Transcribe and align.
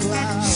cloud. 0.00 0.49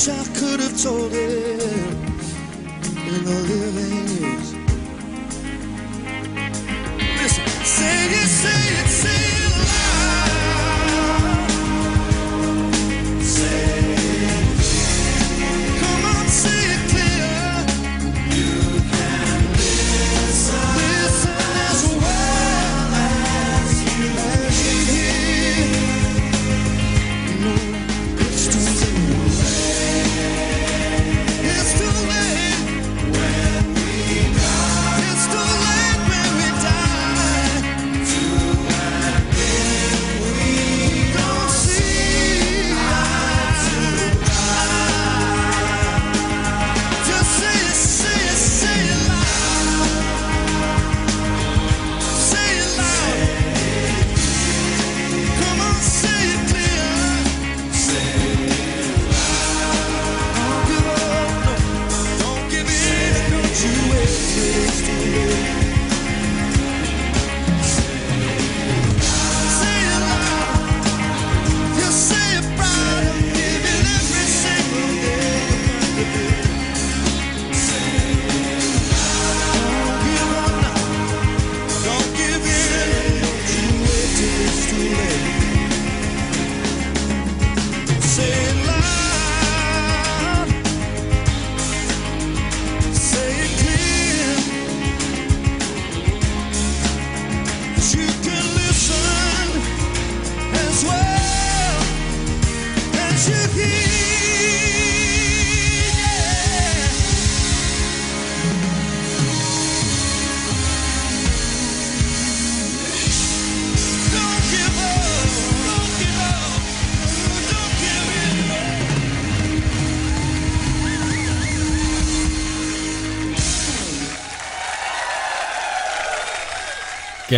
wish 0.00 0.08
I 0.08 0.24
could 0.38 0.60
have 0.60 0.82
told 0.82 1.12
it. 1.12 1.29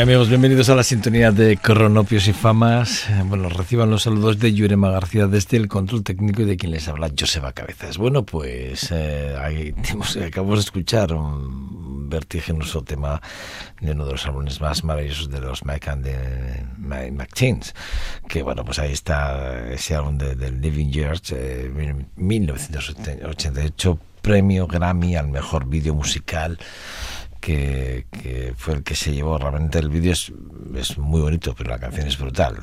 Amigos, 0.00 0.30
bienvenidos 0.30 0.70
a 0.70 0.74
la 0.74 0.84
sintonía 0.84 1.32
de 1.32 1.58
Cronopios 1.58 2.26
y 2.26 2.32
Famas. 2.32 3.06
Bueno, 3.26 3.50
reciban 3.50 3.90
los 3.90 4.04
saludos 4.04 4.38
de 4.38 4.54
Yurema 4.54 4.90
García 4.90 5.26
desde 5.26 5.58
el 5.58 5.68
control 5.68 6.02
técnico 6.02 6.40
y 6.40 6.46
de 6.46 6.56
quien 6.56 6.72
les 6.72 6.88
habla 6.88 7.10
Joseba 7.16 7.52
Cabezas. 7.52 7.98
Bueno, 7.98 8.24
pues 8.24 8.90
eh, 8.90 9.36
acabamos 9.36 10.58
de 10.58 10.60
escuchar 10.60 11.12
un 11.12 12.08
vertiginoso 12.08 12.82
tema 12.82 13.20
de 13.80 13.92
uno 13.92 14.06
de 14.06 14.12
los 14.12 14.24
álbumes 14.24 14.62
más 14.62 14.82
maravillosos 14.82 15.30
de 15.30 15.40
los 15.40 15.62
Mike 15.66 15.90
and 15.90 16.04
the 16.04 16.64
McChains. 17.10 17.74
Que 18.26 18.42
bueno, 18.42 18.64
pues 18.64 18.78
ahí 18.78 18.92
está 18.92 19.70
ese 19.70 19.94
álbum 19.94 20.16
de, 20.16 20.50
Living 20.52 20.90
Years, 20.90 21.32
eh, 21.32 21.70
1988, 22.16 23.98
premio 24.22 24.66
Grammy 24.66 25.16
al 25.16 25.28
mejor 25.28 25.66
vídeo 25.66 25.92
musical 25.94 26.58
que, 27.42 28.54
fue 28.56 28.74
el 28.74 28.82
que 28.82 28.94
se 28.94 29.12
llevó. 29.12 29.36
Realmente 29.36 29.78
el 29.78 29.88
vídeo 29.88 30.12
es, 30.12 30.32
es, 30.76 30.96
muy 30.96 31.20
bonito, 31.20 31.54
pero 31.56 31.70
la 31.70 31.78
canción 31.78 32.06
es 32.06 32.16
brutal. 32.16 32.56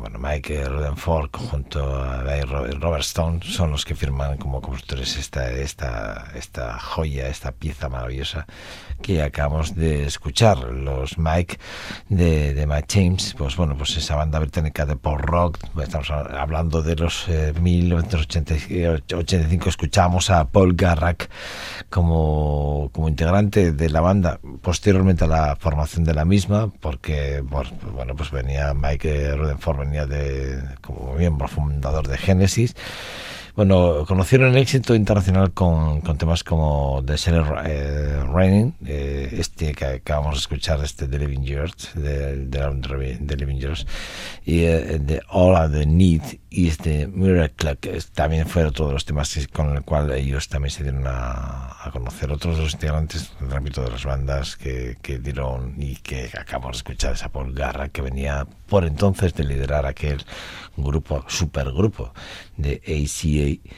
Bueno, 0.00 0.18
Mike 0.18 0.64
Rodenford 0.64 1.30
junto 1.32 2.02
a 2.02 2.22
Robert 2.22 3.04
Stone 3.04 3.40
son 3.42 3.70
los 3.70 3.84
que 3.84 3.94
firman 3.94 4.36
como 4.36 4.60
compositores 4.60 5.16
esta, 5.16 5.50
esta, 5.50 6.32
esta 6.34 6.78
joya, 6.78 7.28
esta 7.28 7.52
pieza 7.52 7.88
maravillosa 7.88 8.46
que 9.00 9.22
acabamos 9.22 9.74
de 9.76 10.04
escuchar. 10.04 10.58
Los 10.58 11.16
Mike 11.16 11.58
de, 12.08 12.54
de 12.54 12.66
Mike 12.66 12.88
James, 12.90 13.34
pues 13.38 13.56
bueno, 13.56 13.76
pues 13.76 13.96
esa 13.96 14.16
banda 14.16 14.40
británica 14.40 14.84
de 14.84 14.96
pop 14.96 15.20
rock, 15.20 15.58
estamos 15.80 16.10
hablando 16.10 16.82
de 16.82 16.96
los 16.96 17.26
1985, 17.28 18.74
eh, 18.74 19.68
escuchamos 19.68 20.30
a 20.30 20.48
Paul 20.48 20.74
Garrack 20.74 21.30
como, 21.88 22.90
como 22.92 23.08
integrante 23.08 23.70
de 23.72 23.90
la 23.90 24.00
banda 24.00 24.23
posteriormente 24.64 25.24
a 25.24 25.28
la 25.28 25.56
formación 25.56 26.04
de 26.04 26.14
la 26.14 26.24
misma, 26.24 26.72
porque 26.80 27.42
bueno, 27.42 28.16
pues 28.16 28.30
venía 28.30 28.72
Mike 28.72 29.36
Rudenford, 29.36 29.80
venía 29.80 30.06
de, 30.06 30.58
como 30.80 31.14
miembro 31.14 31.46
fundador 31.46 32.08
de 32.08 32.16
Genesis 32.16 32.74
bueno, 33.56 34.04
conocieron 34.06 34.50
el 34.50 34.56
éxito 34.56 34.96
internacional 34.96 35.52
con, 35.52 36.02
temas 36.18 36.42
como 36.42 37.02
The 37.06 37.16
Cell 37.16 37.42
eh, 37.64 38.20
Raining, 38.32 38.74
eh, 38.84 39.28
este 39.38 39.72
que 39.74 39.84
acabamos 39.84 40.34
de 40.34 40.40
escuchar, 40.40 40.82
este 40.82 41.06
The 41.06 41.18
Living 41.20 41.42
Years, 41.42 41.90
de, 41.94 42.46
de, 42.46 43.18
de 43.20 43.36
Living 43.36 43.58
Years, 43.58 43.86
y 44.44 44.64
eh, 44.64 44.98
de 44.98 45.22
All 45.28 45.54
of 45.54 45.72
the 45.72 45.86
Need, 45.86 46.22
y 46.50 46.66
este 46.66 47.06
Miracle, 47.06 47.76
que 47.76 48.00
también 48.12 48.48
fue 48.48 48.64
otro 48.64 48.88
de 48.88 48.94
los 48.94 49.04
temas 49.04 49.38
con 49.52 49.76
el 49.76 49.82
cual 49.82 50.10
ellos 50.12 50.48
también 50.48 50.70
se 50.70 50.82
dieron 50.82 51.04
a, 51.06 51.90
conocer. 51.92 52.32
Otros 52.32 52.56
de 52.56 52.64
los 52.64 52.72
integrantes, 52.72 53.32
repito, 53.38 53.82
de 53.82 53.90
las 53.90 54.04
bandas 54.04 54.56
que, 54.56 54.96
que 55.00 55.18
dieron 55.18 55.74
y 55.78 55.96
que 55.96 56.30
acabamos 56.36 56.72
de 56.72 56.78
escuchar, 56.78 57.12
esa 57.12 57.28
Paul 57.28 57.52
Garra, 57.54 57.88
que 57.88 58.02
venía 58.02 58.46
por 58.74 58.86
entonces 58.86 59.32
de 59.34 59.44
liderar 59.44 59.86
aquel 59.86 60.24
grupo, 60.76 61.24
supergrupo 61.28 62.12
de 62.56 62.82
ACA, 62.82 63.70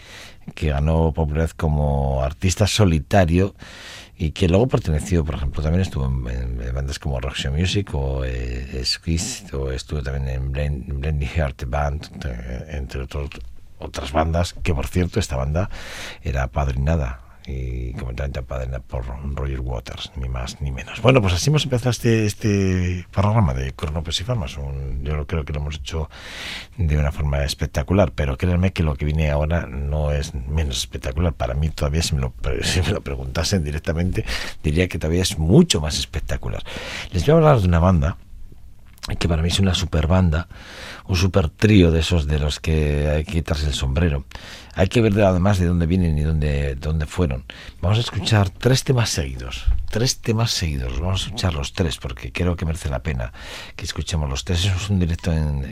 que 0.55 0.69
ganó 0.71 1.13
popularidad 1.13 1.51
como 1.51 2.23
artista 2.23 2.67
solitario 2.67 3.55
y 4.17 4.31
que 4.31 4.49
luego 4.49 4.69
perteneció, 4.69 5.23
por 5.23 5.35
ejemplo, 5.35 5.63
también 5.63 5.83
estuvo 5.83 6.07
en, 6.07 6.75
bandas 6.75 6.99
como 6.99 7.21
Roxy 7.21 7.51
Music 7.51 7.95
o 7.95 8.25
eh, 8.25 8.81
Squeeze, 8.87 9.55
o 9.55 9.71
estuvo 9.71 10.03
también 10.03 10.29
en 10.29 10.51
Blendy 10.99 11.27
Heart 11.27 11.65
Band, 11.67 12.25
eh, 12.25 12.65
entre 12.71 13.03
otros, 13.03 13.29
otras 13.79 14.13
bandas, 14.13 14.55
que 14.55 14.73
por 14.73 14.87
cierto 14.87 15.21
esta 15.21 15.37
banda 15.37 15.69
era 16.23 16.47
padrinada 16.47 17.25
y 17.47 17.93
completamente 17.93 18.41
apadrinada 18.41 18.81
por 18.81 19.05
Roger 19.35 19.61
Waters, 19.61 20.11
ni 20.17 20.29
más 20.29 20.61
ni 20.61 20.73
menos. 20.73 21.01
Bueno, 21.01 21.23
pues 21.23 21.35
así 21.35 21.51
hemos 21.51 21.65
empezado 21.65 21.91
este, 21.91 22.27
este 22.27 23.07
programa 23.13 23.55
de 23.55 23.73
Cronopes 23.73 24.21
y 24.21 24.25
Famas. 24.25 24.57
yo 25.03 25.27
creo 25.27 25.45
que 25.45 25.53
lo 25.53 25.61
hemos 25.61 25.77
hecho 25.77 26.11
de 26.77 26.99
una 26.99 27.13
forma 27.13 27.45
espectacular, 27.45 28.13
pero 28.13 28.37
créanme 28.37 28.73
que 28.73 28.83
lo 28.83 28.97
que 28.97 29.05
viene 29.05 29.31
ahora 29.31 29.67
no 29.67 30.11
es 30.11 30.35
menos 30.35 30.79
espectacular. 30.79 31.33
Para 31.35 31.55
mí 31.55 31.71
todavía, 31.71 32.03
si 32.03 32.15
me 32.17 32.21
lo, 32.21 32.33
si 32.62 32.83
me 32.83 32.91
lo 32.91 33.00
preguntasen 33.00 33.62
directamente, 33.62 34.25
diría 34.62 34.88
que 34.88 34.99
todavía 34.99 35.23
es 35.23 35.38
mucho 35.38 35.81
más 35.81 35.99
espectacular. 35.99 36.62
Les 37.12 37.25
voy 37.25 37.33
a 37.33 37.37
hablar 37.37 37.61
de 37.61 37.69
una 37.69 37.79
banda 37.79 38.17
que 39.15 39.29
para 39.29 39.41
mí 39.41 39.49
es 39.49 39.61
una 39.61 39.75
super 39.75 40.09
banda, 40.09 40.49
un 41.07 41.17
super 41.17 41.49
trío 41.49 41.93
de 41.93 42.01
esos 42.01 42.27
de 42.27 42.41
los 42.41 42.59
que 42.59 43.09
hay 43.09 43.25
que 43.25 43.35
quitarse 43.35 43.67
el 43.67 43.75
sombrero. 43.75 44.25
Hay 44.75 44.89
que 44.89 45.01
ver 45.01 45.19
además 45.23 45.59
de 45.59 45.67
dónde 45.67 45.87
vienen 45.87 46.19
y 46.19 46.23
dónde, 46.23 46.75
dónde 46.75 47.07
fueron. 47.07 47.45
Vamos 47.81 47.99
a 47.99 48.01
escuchar 48.01 48.51
tres 48.51 48.85
temas 48.85 49.09
seguidos, 49.09 49.65
tres 49.91 50.19
temas 50.19 50.51
seguidos. 50.51 51.01
Vamos 51.01 51.23
a 51.23 51.27
escuchar 51.27 51.55
los 51.55 51.73
tres 51.73 51.97
porque 51.97 52.33
creo 52.33 52.57
que 52.57 52.67
merece 52.67 52.91
la 52.91 52.99
pena 52.99 53.33
que 53.77 53.85
escuchemos 53.85 54.29
los 54.29 54.45
tres. 54.45 54.65
Es 54.67 54.91
un 54.91 54.99
directo 54.99 55.33
en, 55.33 55.65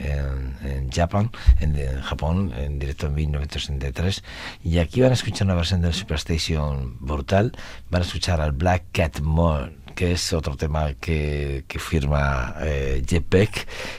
en, 0.62 0.90
Japan, 0.90 1.30
en, 1.60 2.00
Japón, 2.00 2.54
en 2.56 2.78
directo 2.78 3.08
en 3.08 3.14
1963. 3.14 4.22
Y 4.62 4.78
aquí 4.78 5.02
van 5.02 5.10
a 5.10 5.14
escuchar 5.14 5.48
una 5.48 5.56
versión 5.56 5.82
del 5.82 5.92
Superstation 5.92 6.96
brutal. 7.00 7.52
Van 7.90 8.00
a 8.00 8.04
escuchar 8.06 8.40
al 8.40 8.52
Black 8.52 8.84
Cat 8.92 9.20
Moon 9.20 9.83
que 9.94 10.12
es 10.12 10.32
otro 10.32 10.56
tema 10.56 10.94
que, 10.94 11.64
firma 11.78 12.54
eh, 12.60 13.02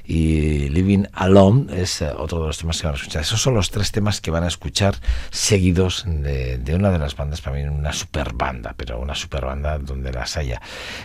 y 0.05 0.69
Living 0.69 1.05
Alone 1.13 1.81
es 1.81 2.01
eh, 2.01 2.09
otro 2.15 2.41
de 2.41 2.47
los 2.47 2.57
temas 2.57 2.79
que 2.79 2.87
van 2.87 2.95
a 2.95 2.97
escuchar. 2.97 3.21
Esos 3.21 3.41
son 3.41 3.53
los 3.53 3.71
tres 3.71 3.91
temas 3.91 4.21
que 4.21 4.31
van 4.31 4.43
a 4.43 4.47
escuchar 4.47 4.95
seguidos 5.31 6.03
de, 6.05 6.57
de 6.57 6.75
una 6.75 6.91
de 6.91 6.99
las 6.99 7.15
bandas, 7.15 7.41
para 7.41 7.57
mí 7.57 7.63
una 7.63 7.93
super 7.93 8.33
banda, 8.33 8.73
pero 8.75 8.99
una 8.99 9.15
super 9.15 9.45
banda 9.45 9.77
donde 9.77 10.11
las 10.11 10.37
haya. 10.37 10.61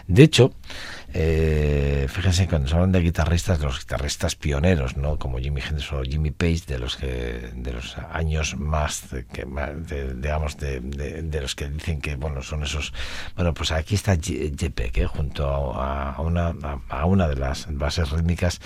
De 0.06 0.22
hecho, 0.22 0.52
eh, 1.12 2.06
fíjense 2.08 2.46
cuando 2.46 2.68
se 2.68 2.74
hablan 2.74 2.92
de 2.92 3.00
guitarristas, 3.00 3.60
los 3.60 3.80
guitarristas 3.80 4.36
pioneros, 4.36 4.96
¿no? 4.96 5.18
Como 5.18 5.38
Jimmy 5.38 5.60
Hendrix 5.60 5.92
o 5.92 6.02
Jimmy 6.02 6.30
Page, 6.30 6.62
de 6.66 6.78
los 6.78 6.96
que, 6.96 7.50
de 7.54 7.72
los 7.72 7.96
años 8.12 8.56
más, 8.56 9.04
que, 9.32 9.46
digamos, 10.16 10.56
de, 10.56 10.80
de, 10.80 11.40
los 11.40 11.54
que 11.54 11.68
dicen 11.68 12.00
que, 12.00 12.16
bueno, 12.16 12.42
son 12.42 12.62
esos. 12.62 12.92
Bueno, 13.34 13.54
pues 13.54 13.72
aquí 13.72 13.94
está 13.94 14.14
JPEG, 14.14 14.98
¿eh? 14.98 15.06
junto 15.06 15.46
a, 15.46 16.20
una, 16.20 16.54
a, 16.88 17.06
una 17.06 17.26
de 17.26 17.36
las 17.36 17.66
bases 17.70 18.10
rítmicas 18.10 18.60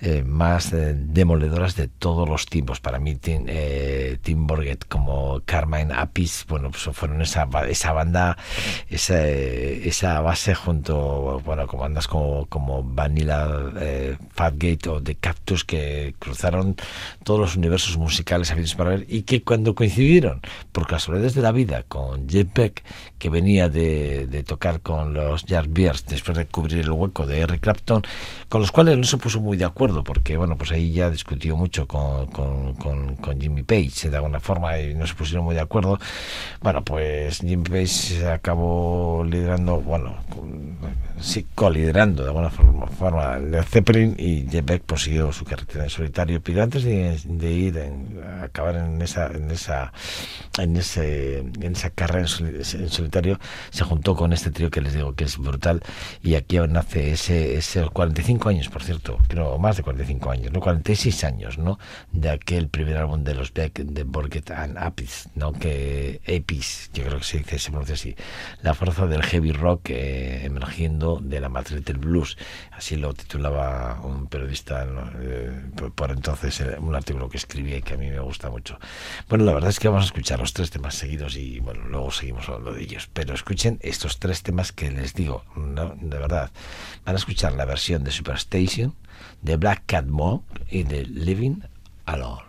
eh, 0.00 0.22
más 0.24 0.72
eh, 0.72 0.94
demoledoras 0.94 1.74
de 1.74 1.88
todos 1.88 2.28
los 2.28 2.46
tiempos. 2.46 2.80
Para 2.80 2.98
mí, 2.98 3.16
Tim, 3.16 3.46
eh, 3.48 4.18
Tim 4.22 4.46
Borget 4.46 4.86
como 4.86 5.40
Carmine 5.44 5.94
Apis, 5.94 6.44
bueno, 6.48 6.70
pues 6.70 6.84
fueron 6.96 7.22
esa, 7.22 7.48
esa 7.68 7.92
banda, 7.92 8.36
esa, 8.88 9.26
esa 9.26 10.20
base 10.20 10.54
junto, 10.54 11.40
bueno, 11.44 11.66
con 11.66 11.77
bandas 11.78 12.06
como, 12.06 12.46
como 12.46 12.82
Vanilla, 12.82 13.48
eh, 13.80 14.16
Fatgate 14.30 14.88
o 14.88 15.02
The 15.02 15.14
Cactus 15.14 15.64
que 15.64 16.14
cruzaron 16.18 16.76
todos 17.24 17.40
los 17.40 17.56
universos 17.56 17.96
musicales 17.96 18.50
habidos 18.50 18.74
para 18.74 18.90
ver 18.90 19.06
y 19.08 19.22
que 19.22 19.42
cuando 19.42 19.74
coincidieron 19.74 20.40
por 20.72 20.86
casualidades 20.86 21.34
de 21.34 21.42
la 21.42 21.52
vida 21.52 21.84
con 21.88 22.28
Jeff 22.28 22.48
Beck, 22.54 22.84
que 23.18 23.30
venía 23.30 23.68
de, 23.68 24.26
de 24.26 24.42
tocar 24.42 24.80
con 24.80 25.14
los 25.14 25.44
Yardbirds 25.44 26.06
después 26.06 26.36
de 26.36 26.46
cubrir 26.46 26.80
el 26.80 26.90
hueco 26.90 27.26
de 27.26 27.40
Eric 27.40 27.60
Clapton, 27.60 28.02
con 28.48 28.60
los 28.60 28.72
cuales 28.72 28.96
no 28.96 29.04
se 29.04 29.16
puso 29.16 29.40
muy 29.40 29.56
de 29.56 29.64
acuerdo 29.64 30.04
porque, 30.04 30.36
bueno, 30.36 30.56
pues 30.56 30.72
ahí 30.72 30.92
ya 30.92 31.10
discutió 31.10 31.56
mucho 31.56 31.86
con, 31.86 32.26
con, 32.26 32.74
con, 32.74 33.16
con 33.16 33.40
Jimmy 33.40 33.62
Page 33.62 34.10
de 34.10 34.16
alguna 34.16 34.40
forma 34.40 34.78
y 34.78 34.94
no 34.94 35.06
se 35.06 35.14
pusieron 35.14 35.44
muy 35.44 35.54
de 35.54 35.60
acuerdo. 35.60 35.98
Bueno, 36.60 36.82
pues 36.84 37.38
Jimmy 37.38 37.64
Page 37.64 38.26
acabó 38.26 39.24
liderando, 39.24 39.80
bueno, 39.80 40.16
sí, 41.20 41.46
liderando 41.70 42.22
de 42.22 42.28
alguna 42.28 42.50
forma, 42.50 43.38
Led 43.38 43.62
Zeppelin 43.64 44.14
y 44.18 44.48
Jeff 44.48 44.64
Beck 44.64 44.82
prosiguió 44.82 45.32
su 45.32 45.44
carrera 45.44 45.84
en 45.84 45.90
solitario. 45.90 46.40
Pero 46.40 46.62
antes 46.62 46.84
de, 46.84 47.50
ir 47.50 47.78
a 48.24 48.44
acabar 48.44 48.76
en 48.76 49.02
esa, 49.02 49.30
carrera 51.94 52.20
en 52.20 52.88
solitario, 52.90 53.38
se 53.70 53.84
juntó 53.84 54.14
con 54.14 54.32
este 54.32 54.50
trío 54.50 54.70
que 54.70 54.80
les 54.80 54.94
digo 54.94 55.14
que 55.14 55.24
es 55.24 55.38
brutal 55.38 55.82
y 56.22 56.34
aquí 56.34 56.58
nace 56.58 57.12
ese, 57.12 57.56
ese 57.56 57.86
45 57.88 58.48
años, 58.48 58.68
por 58.68 58.82
cierto, 58.82 59.18
creo 59.28 59.58
más 59.58 59.76
de 59.76 59.82
45 59.82 60.30
años, 60.30 60.52
no 60.52 60.60
46 60.60 61.24
años, 61.24 61.58
¿no? 61.58 61.78
De 62.12 62.30
aquel 62.30 62.68
primer 62.68 62.96
álbum 62.96 63.24
de 63.24 63.34
los 63.34 63.52
Beck 63.52 63.78
de 63.78 64.04
Borget 64.04 64.50
and 64.50 64.78
Apis, 64.78 65.28
¿no? 65.34 65.52
Que 65.52 66.20
Apis, 66.26 66.90
yo 66.92 67.04
creo 67.04 67.18
que 67.18 67.24
se 67.24 67.38
dice, 67.38 67.58
se 67.58 67.70
pronuncia 67.70 67.94
así, 67.94 68.14
la 68.62 68.74
fuerza 68.74 69.06
del 69.06 69.22
heavy 69.22 69.52
rock 69.52 69.90
eh, 69.90 70.44
emergiendo 70.44 71.20
de 71.22 71.40
la 71.40 71.48
matriz 71.58 71.84
del 71.84 71.98
blues. 71.98 72.36
Así 72.72 72.96
lo 72.96 73.12
titulaba 73.14 74.00
un 74.02 74.26
periodista 74.26 74.86
eh, 75.20 75.70
por 75.94 76.10
entonces, 76.10 76.60
eh, 76.60 76.76
un 76.78 76.94
artículo 76.94 77.28
que 77.28 77.36
escribí 77.36 77.74
y 77.74 77.82
que 77.82 77.94
a 77.94 77.96
mí 77.96 78.08
me 78.08 78.20
gusta 78.20 78.50
mucho. 78.50 78.78
Bueno, 79.28 79.44
la 79.44 79.52
verdad 79.52 79.70
es 79.70 79.78
que 79.78 79.88
vamos 79.88 80.04
a 80.04 80.06
escuchar 80.06 80.38
los 80.40 80.52
tres 80.52 80.70
temas 80.70 80.94
seguidos 80.94 81.36
y 81.36 81.60
bueno, 81.60 81.84
luego 81.88 82.10
seguimos 82.10 82.48
hablando 82.48 82.72
de 82.72 82.82
ellos. 82.82 83.08
Pero 83.12 83.34
escuchen 83.34 83.78
estos 83.82 84.18
tres 84.18 84.42
temas 84.42 84.72
que 84.72 84.90
les 84.90 85.14
digo, 85.14 85.44
¿no? 85.56 85.94
de 86.00 86.18
verdad. 86.18 86.50
Van 87.04 87.14
a 87.14 87.18
escuchar 87.18 87.52
la 87.52 87.64
versión 87.64 88.04
de 88.04 88.10
Superstation, 88.10 88.94
de 89.42 89.56
Black 89.56 89.82
Cat 89.86 90.06
Monk 90.06 90.44
y 90.70 90.84
de 90.84 91.04
Living 91.04 91.60
Alone. 92.06 92.48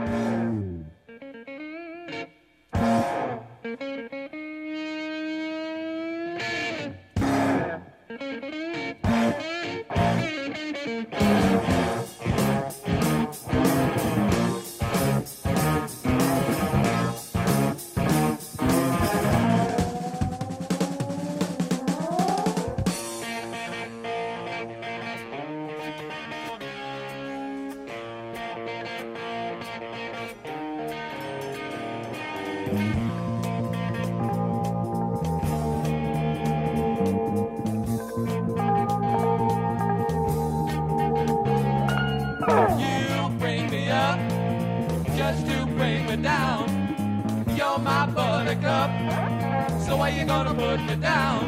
pick. 48.55 49.81
So 49.85 49.97
why 49.97 50.09
you 50.09 50.25
gonna 50.25 50.53
put 50.53 50.79
me 50.81 50.95
down? 50.95 51.45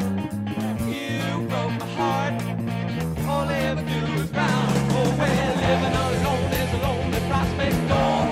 You 0.88 1.46
broke 1.48 1.74
my 1.78 1.86
heart. 1.98 2.34
All 3.28 3.48
I 3.48 3.58
ever 3.70 3.82
do 3.82 4.00
is 4.22 4.30
round. 4.32 4.72
Oh 4.96 5.16
well, 5.18 5.54
living 5.64 5.96
alone 6.00 6.52
is 6.60 6.72
a 6.72 6.78
lonely 6.86 7.20
prospect. 7.28 7.88
Door. 7.88 8.23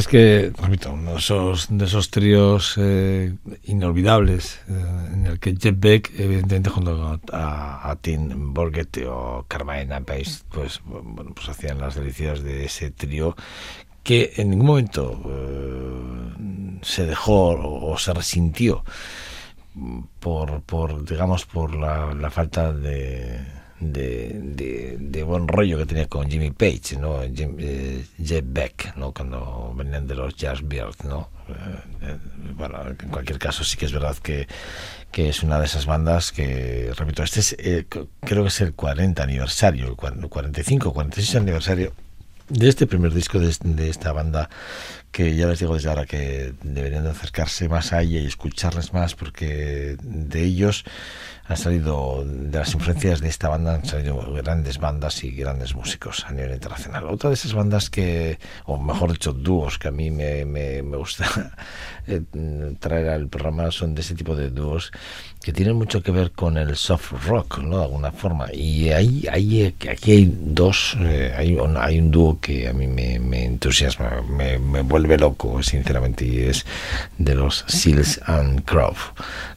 Es 0.00 0.08
que, 0.08 0.52
repito, 0.58 0.92
uno 0.92 1.12
de 1.12 1.18
esos, 1.18 1.66
de 1.70 1.84
esos 1.84 2.10
tríos 2.10 2.74
eh, 2.78 3.34
inolvidables 3.64 4.60
eh, 4.66 5.08
en 5.12 5.26
el 5.26 5.38
que 5.38 5.54
Jeff 5.56 5.74
Beck, 5.78 6.10
evidentemente 6.18 6.70
junto 6.70 7.20
a, 7.32 7.96
Tim 8.00 8.54
Borgett 8.54 9.04
o 9.06 9.44
Carmine 9.46 10.00
Pace, 10.00 10.42
pues, 10.48 10.80
bueno, 10.84 11.32
pues 11.34 11.50
hacían 11.50 11.78
las 11.78 11.94
delicias 11.94 12.42
de 12.42 12.64
ese 12.64 12.90
trío 12.90 13.36
que 14.02 14.32
en 14.36 14.50
ningún 14.50 14.66
momento 14.66 15.20
eh, 15.26 16.78
se 16.80 17.04
dejó 17.04 17.50
o, 17.50 17.98
se 17.98 18.14
resintió 18.14 18.82
por, 20.18 20.62
por 20.62 21.04
digamos, 21.04 21.44
por 21.44 21.74
la 21.74 22.30
falta 22.30 22.72
de, 22.72 23.59
de, 23.80 24.38
de, 24.42 24.96
de 25.00 25.22
buen 25.22 25.48
rollo 25.48 25.78
que 25.78 25.86
tenía 25.86 26.06
con 26.06 26.30
Jimmy 26.30 26.50
Page, 26.50 26.96
¿no? 26.98 27.20
Jim- 27.34 27.56
eh, 27.58 28.04
Jeff 28.22 28.44
Beck, 28.46 28.94
¿no? 28.96 29.12
Cuando 29.12 29.72
venían 29.76 30.06
de 30.06 30.14
los 30.14 30.34
Jazz 30.36 30.60
Bears, 30.62 31.02
¿no? 31.04 31.30
Eh, 31.48 31.52
eh, 32.02 32.16
bueno, 32.54 32.78
en 32.88 33.08
cualquier 33.08 33.38
caso 33.38 33.64
sí 33.64 33.76
que 33.76 33.86
es 33.86 33.92
verdad 33.92 34.16
que, 34.18 34.46
que 35.10 35.28
es 35.30 35.42
una 35.42 35.58
de 35.58 35.64
esas 35.66 35.86
bandas 35.86 36.30
que, 36.30 36.92
repito, 36.96 37.22
este 37.22 37.40
es, 37.40 37.56
eh, 37.58 37.86
creo 38.20 38.42
que 38.42 38.48
es 38.48 38.60
el 38.60 38.74
40 38.74 39.22
aniversario, 39.22 39.86
el 39.88 39.96
cuar- 39.96 40.28
45, 40.28 40.92
46 40.92 41.36
aniversario 41.36 41.92
de 42.50 42.68
este 42.68 42.86
primer 42.86 43.14
disco 43.14 43.38
de, 43.38 43.54
de 43.62 43.88
esta 43.88 44.12
banda 44.12 44.50
que 45.12 45.34
ya 45.36 45.46
les 45.46 45.60
digo 45.60 45.74
desde 45.74 45.88
ahora 45.88 46.04
que 46.04 46.52
deberían 46.62 47.04
de 47.04 47.10
acercarse 47.10 47.68
más 47.68 47.92
a 47.92 48.02
ella 48.02 48.18
y 48.20 48.26
escucharles 48.26 48.92
más 48.92 49.14
porque 49.14 49.96
de 50.02 50.42
ellos 50.44 50.84
han 51.50 51.56
salido 51.56 52.24
de 52.24 52.58
las 52.58 52.74
influencias 52.74 53.20
de 53.20 53.28
esta 53.28 53.48
banda 53.48 53.74
han 53.74 53.84
salido 53.84 54.20
grandes 54.34 54.78
bandas 54.78 55.24
y 55.24 55.32
grandes 55.32 55.74
músicos 55.74 56.24
a 56.28 56.30
nivel 56.30 56.52
internacional. 56.52 57.06
Otra 57.06 57.28
de 57.28 57.34
esas 57.34 57.54
bandas 57.54 57.90
que 57.90 58.38
o 58.66 58.78
mejor 58.78 59.10
dicho 59.10 59.32
dúos 59.32 59.76
que 59.76 59.88
a 59.88 59.90
mí 59.90 60.12
me, 60.12 60.44
me, 60.44 60.80
gusta 60.96 61.26
eh, 62.06 62.22
traer 62.78 63.08
al 63.08 63.26
programa 63.26 63.72
son 63.72 63.96
de 63.96 64.02
ese 64.02 64.14
tipo 64.14 64.36
de 64.36 64.50
dúos 64.50 64.92
que 65.42 65.52
tienen 65.52 65.74
mucho 65.74 66.04
que 66.04 66.12
ver 66.12 66.30
con 66.30 66.56
el 66.56 66.76
soft 66.76 67.14
rock 67.26 67.58
no 67.58 67.78
de 67.78 67.84
alguna 67.84 68.12
forma. 68.12 68.46
Y 68.52 68.90
ahí, 68.90 69.26
aquí 69.26 70.12
hay 70.12 70.32
dos 70.32 70.96
eh, 71.00 71.34
hay, 71.36 71.54
un, 71.54 71.76
hay 71.76 71.98
un 71.98 72.12
dúo 72.12 72.38
que 72.40 72.68
a 72.68 72.72
mí 72.72 72.86
me, 72.86 73.18
me 73.18 73.44
entusiasma 73.44 74.22
me, 74.22 74.56
vuelve 74.82 75.18
loco 75.18 75.60
sinceramente 75.64 76.24
y 76.24 76.42
es 76.42 76.64
de 77.18 77.34
los 77.34 77.64
Seals 77.66 78.20
and 78.26 78.64
Crow 78.64 78.94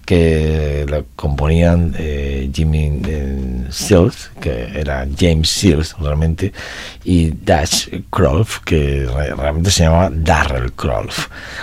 que 0.06 0.86
la 0.89 1.04
componían 1.16 1.96
eh, 1.98 2.50
Jimmy 2.54 3.02
eh, 3.08 3.66
Seals 3.70 4.32
que 4.39 4.80
era 4.80 5.08
James 5.18 5.50
Seals 5.50 5.96
realmente 6.00 6.54
y 7.04 7.32
Dash 7.32 7.88
Crow 8.10 8.46
que 8.66 9.06
re- 9.06 9.34
realmente 9.36 9.72
se 9.72 9.84
llamaba 9.84 10.10
Darrell 10.13 10.72
Crow 10.74 11.08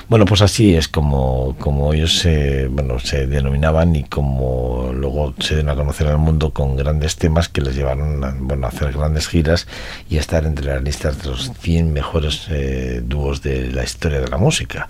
bueno 0.09 0.25
pues 0.25 0.43
así 0.43 0.75
es 0.75 0.89
como, 0.89 1.57
como 1.59 1.93
ellos 1.93 2.19
se, 2.19 2.67
bueno, 2.69 2.99
se 2.99 3.27
denominaban 3.27 3.95
y 3.97 4.05
como 4.05 4.91
luego 4.95 5.35
se 5.39 5.55
dieron 5.55 5.71
a 5.71 5.77
conocer 5.77 6.07
al 6.09 6.19
mundo 6.19 6.51
con 6.51 6.77
grandes 6.77 7.17
temas 7.17 7.49
que 7.49 7.61
les 7.61 7.75
llevaron 7.77 8.23
a, 8.25 8.35
bueno, 8.39 8.67
a 8.67 8.71
hacer 8.71 8.93
grandes 8.93 9.29
giras 9.29 9.67
y 10.09 10.17
a 10.17 10.21
estar 10.21 10.45
entre 10.45 10.67
las 10.67 10.83
listas 10.83 11.23
de 11.23 11.29
los 11.31 11.51
100 11.61 11.93
mejores 11.93 12.47
eh, 12.51 13.03
dúos 13.05 13.43
de 13.43 13.71
la 13.71 13.85
historia 13.85 14.21
de 14.21 14.29
la 14.29 14.37
música. 14.39 14.87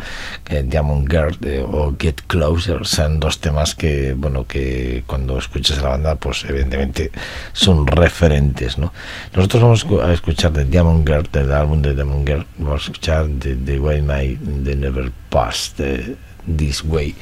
Eh, 0.48 0.64
Diamond 0.66 1.08
Girl 1.10 1.36
eh, 1.44 1.64
o 1.66 1.94
Get 1.98 2.20
Closer 2.26 2.86
son 2.86 3.20
dos 3.20 3.39
temas 3.40 3.74
que, 3.74 4.14
bueno, 4.14 4.46
que 4.46 5.04
cuando 5.06 5.38
escuchas 5.38 5.78
a 5.78 5.82
la 5.82 5.88
banda, 5.90 6.14
pues 6.16 6.44
evidentemente 6.48 7.10
son 7.52 7.86
referentes, 7.86 8.78
¿no? 8.78 8.92
Nosotros 9.34 9.62
vamos 9.62 9.86
a 10.02 10.12
escuchar 10.12 10.52
de 10.52 10.64
Diamond 10.64 11.06
Girl, 11.06 11.28
del 11.32 11.52
álbum 11.52 11.82
de 11.82 11.94
Diamond 11.94 12.26
Girl, 12.26 12.46
vamos 12.58 12.82
a 12.82 12.84
escuchar 12.84 13.28
de 13.28 13.56
The 13.56 13.80
Way 13.80 14.02
My 14.02 14.36
The 14.64 14.76
Never 14.76 15.10
Passed 15.28 15.80
eh, 15.80 16.16
This 16.56 16.84
Way, 16.84 17.14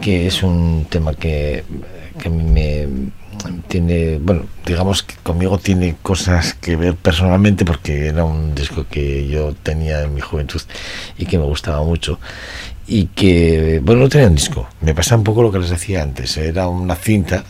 que 0.00 0.26
es 0.26 0.42
un 0.42 0.86
tema 0.88 1.14
que, 1.14 1.64
que 2.18 2.28
a 2.28 2.30
mí 2.30 2.42
me, 2.42 3.12
tiene, 3.68 4.18
bueno, 4.18 4.44
digamos 4.64 5.02
que 5.02 5.14
conmigo 5.22 5.58
tiene 5.58 5.96
cosas 6.02 6.54
que 6.54 6.76
ver 6.76 6.94
personalmente 6.94 7.64
porque 7.64 8.06
era 8.06 8.24
un 8.24 8.54
disco 8.54 8.86
que 8.90 9.28
yo 9.28 9.54
tenía 9.54 10.02
en 10.02 10.14
mi 10.14 10.20
juventud 10.20 10.60
y 11.18 11.26
que 11.26 11.38
me 11.38 11.44
gustaba 11.44 11.82
mucho 11.82 12.18
y 12.88 13.06
que, 13.06 13.80
bueno, 13.82 14.02
no 14.02 14.08
tenía 14.08 14.28
un 14.28 14.34
disco, 14.36 14.68
me 14.80 14.94
pasa 14.94 15.16
un 15.16 15.24
poco 15.24 15.42
lo 15.42 15.50
que 15.52 15.58
les 15.58 15.70
decía 15.70 16.02
antes, 16.02 16.36
era 16.36 16.68
una 16.68 16.94
cinta 16.94 17.44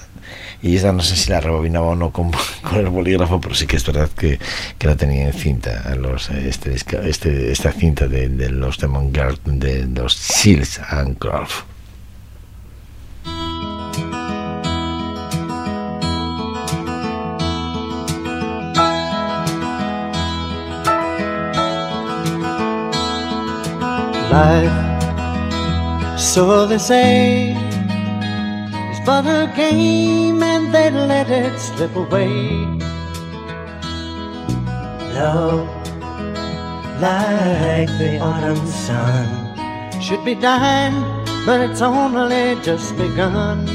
y 0.63 0.77
esa 0.77 0.93
no 0.93 1.03
sé 1.03 1.15
si 1.17 1.31
la 1.31 1.41
rebobinaba 1.41 1.89
o 1.89 1.95
no 1.97 2.11
con, 2.11 2.31
con 2.63 2.79
el 2.79 2.89
bolígrafo, 2.89 3.41
pero 3.41 3.55
sí 3.55 3.67
que 3.67 3.77
es 3.77 3.85
verdad 3.87 4.09
que, 4.09 4.39
que 4.79 4.87
la 4.87 4.97
tenía 4.97 5.27
en 5.27 5.33
cinta, 5.35 5.95
los, 5.97 6.31
este, 6.31 6.71
disco- 6.71 7.01
este, 7.03 7.53
esta 7.53 7.73
cinta 7.73 8.09
de, 8.09 8.29
de 8.29 8.49
los 8.51 8.79
Demon 8.79 9.13
Girls, 9.15 9.41
de 9.45 9.85
los 9.87 10.15
Seals 10.15 10.81
and 10.91 11.19
Croft. 11.19 11.65
Life, 24.31 24.86
so 26.17 26.67
they 26.67 26.79
say, 26.79 27.55
it's 28.91 29.01
but 29.07 29.27
a 29.27 29.53
game 29.55 30.43
and 30.43 30.75
they 30.75 30.91
let 30.91 31.31
it 31.31 31.59
slip 31.59 31.95
away. 31.95 32.39
Love, 35.15 35.69
like 37.01 37.89
the 37.99 38.19
autumn 38.21 38.67
sun, 38.67 40.01
should 40.01 40.25
be 40.25 40.35
dying, 40.35 40.95
but 41.45 41.61
it's 41.61 41.83
only 41.83 42.61
just 42.63 42.97
begun. 42.97 43.67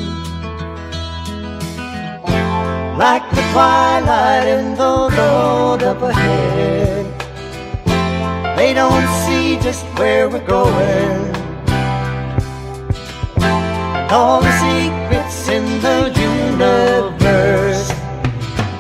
Like 2.98 3.28
the 3.32 3.42
twilight 3.52 4.48
in 4.48 4.76
the 4.76 5.10
road 5.18 5.84
up 5.84 6.02
ahead. 6.02 7.06
They 8.58 8.74
don't 8.74 9.08
see 9.26 9.58
just 9.60 9.86
where 9.98 10.30
we're 10.30 10.46
going. 10.46 11.31
All 14.12 14.42
the 14.42 14.52
secrets 14.60 15.48
in 15.48 15.64
the 15.80 16.12
universe 16.20 17.88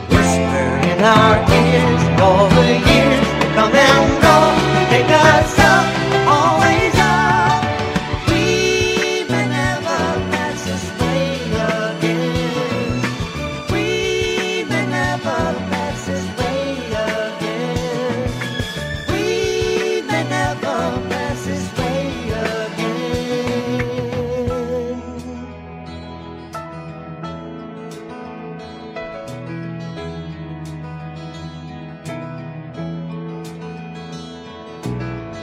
whisper 0.09 0.67
in 0.91 0.99
our 1.01 1.37
ears. 1.49 2.03
All 2.19 2.49
the 2.49 2.67
years 2.75 3.27
that 3.39 3.51
come 3.55 3.73
and 3.73 4.21
go, 4.21 4.35
take 4.91 5.09
us 5.09 5.50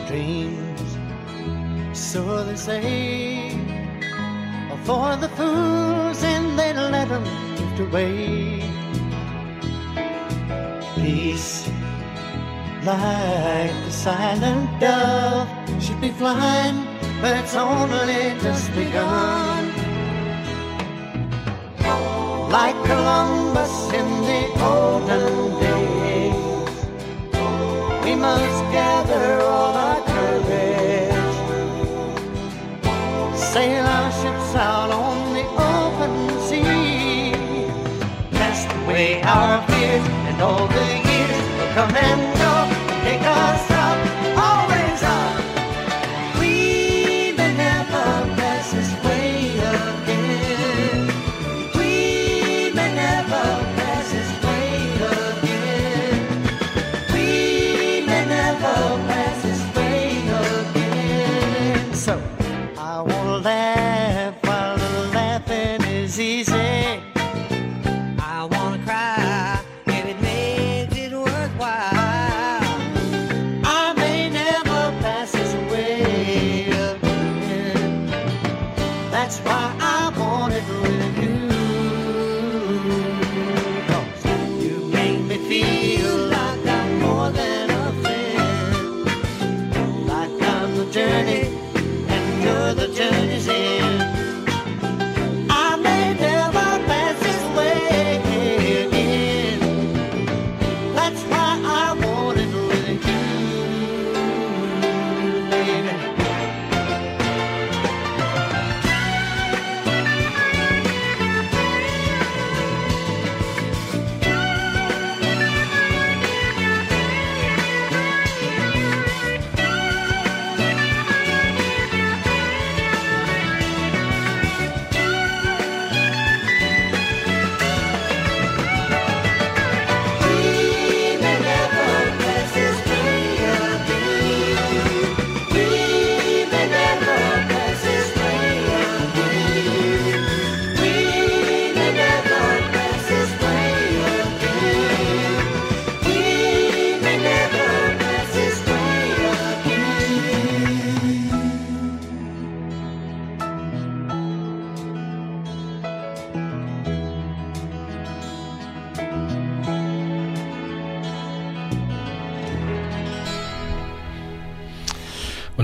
Dreams, 0.09 0.99
so 1.93 2.43
they 2.45 2.57
say, 2.57 3.51
for 4.85 5.17
the 5.17 5.29
fools 5.37 6.23
and 6.25 6.59
they 6.59 6.73
let 6.73 7.09
them 7.09 7.25
drift 7.57 7.81
away. 7.81 8.63
Peace 10.95 11.69
like 12.87 13.75
the 13.85 13.91
silent 13.91 14.81
dove 14.81 15.47
should 15.83 16.01
be 16.01 16.09
flying, 16.09 16.87
but 17.21 17.37
it's 17.37 17.55
only 17.55 18.35
just 18.41 18.75
begun. 18.75 19.48
no 40.39 40.68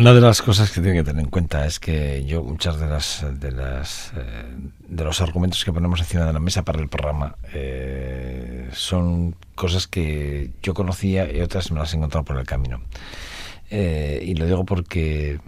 Una 0.05 0.13
de 0.13 0.21
las 0.21 0.43
cosas 0.43 0.71
que 0.71 0.83
tiene 0.83 0.99
que 0.99 1.05
tener 1.05 1.25
en 1.25 1.31
cuenta 1.31 1.65
es 1.65 1.81
que 1.81 2.27
yo 2.27 2.43
muchas 2.43 2.79
de 2.79 2.87
las 2.87 3.25
de 3.41 3.51
las 3.51 4.13
eh, 4.15 4.55
de 4.87 5.03
los 5.03 5.23
argumentos 5.23 5.65
que 5.65 5.73
ponemos 5.73 5.99
encima 5.99 6.27
de 6.27 6.33
la 6.35 6.41
mesa 6.41 6.63
para 6.63 6.79
el 6.79 6.91
programa 6.91 7.37
eh, 7.55 8.69
son 8.75 9.35
cosas 9.55 9.87
que 9.87 10.51
yo 10.63 10.75
conocía 10.75 11.33
y 11.33 11.41
otras 11.41 11.71
me 11.73 11.79
las 11.79 11.95
he 11.95 11.97
encontrado 11.97 12.23
por 12.23 12.39
el 12.39 12.45
camino. 12.45 12.83
Eh, 13.71 14.23
y 14.27 14.35
lo 14.35 14.45
digo 14.45 14.67
porque 14.67 15.41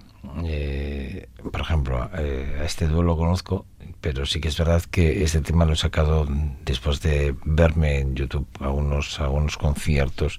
Eh, 0.45 1.29
por 1.53 1.61
ejemplo, 1.61 2.03
a 2.03 2.64
este 2.64 2.88
dúo 2.88 3.03
lo 3.03 3.16
conozco, 3.16 3.64
pero 4.01 4.27
sí 4.27 4.40
que 4.40 4.49
es 4.49 4.59
verdad 4.59 4.83
que 4.83 5.23
este 5.23 5.40
tema 5.40 5.64
lo 5.64 5.73
he 5.73 5.77
sacado 5.77 6.27
después 6.64 7.01
de 7.01 7.35
verme 7.45 8.01
en 8.01 8.14
YouTube 8.14 8.47
algunos, 8.61 9.21
algunos 9.21 9.57
conciertos 9.57 10.38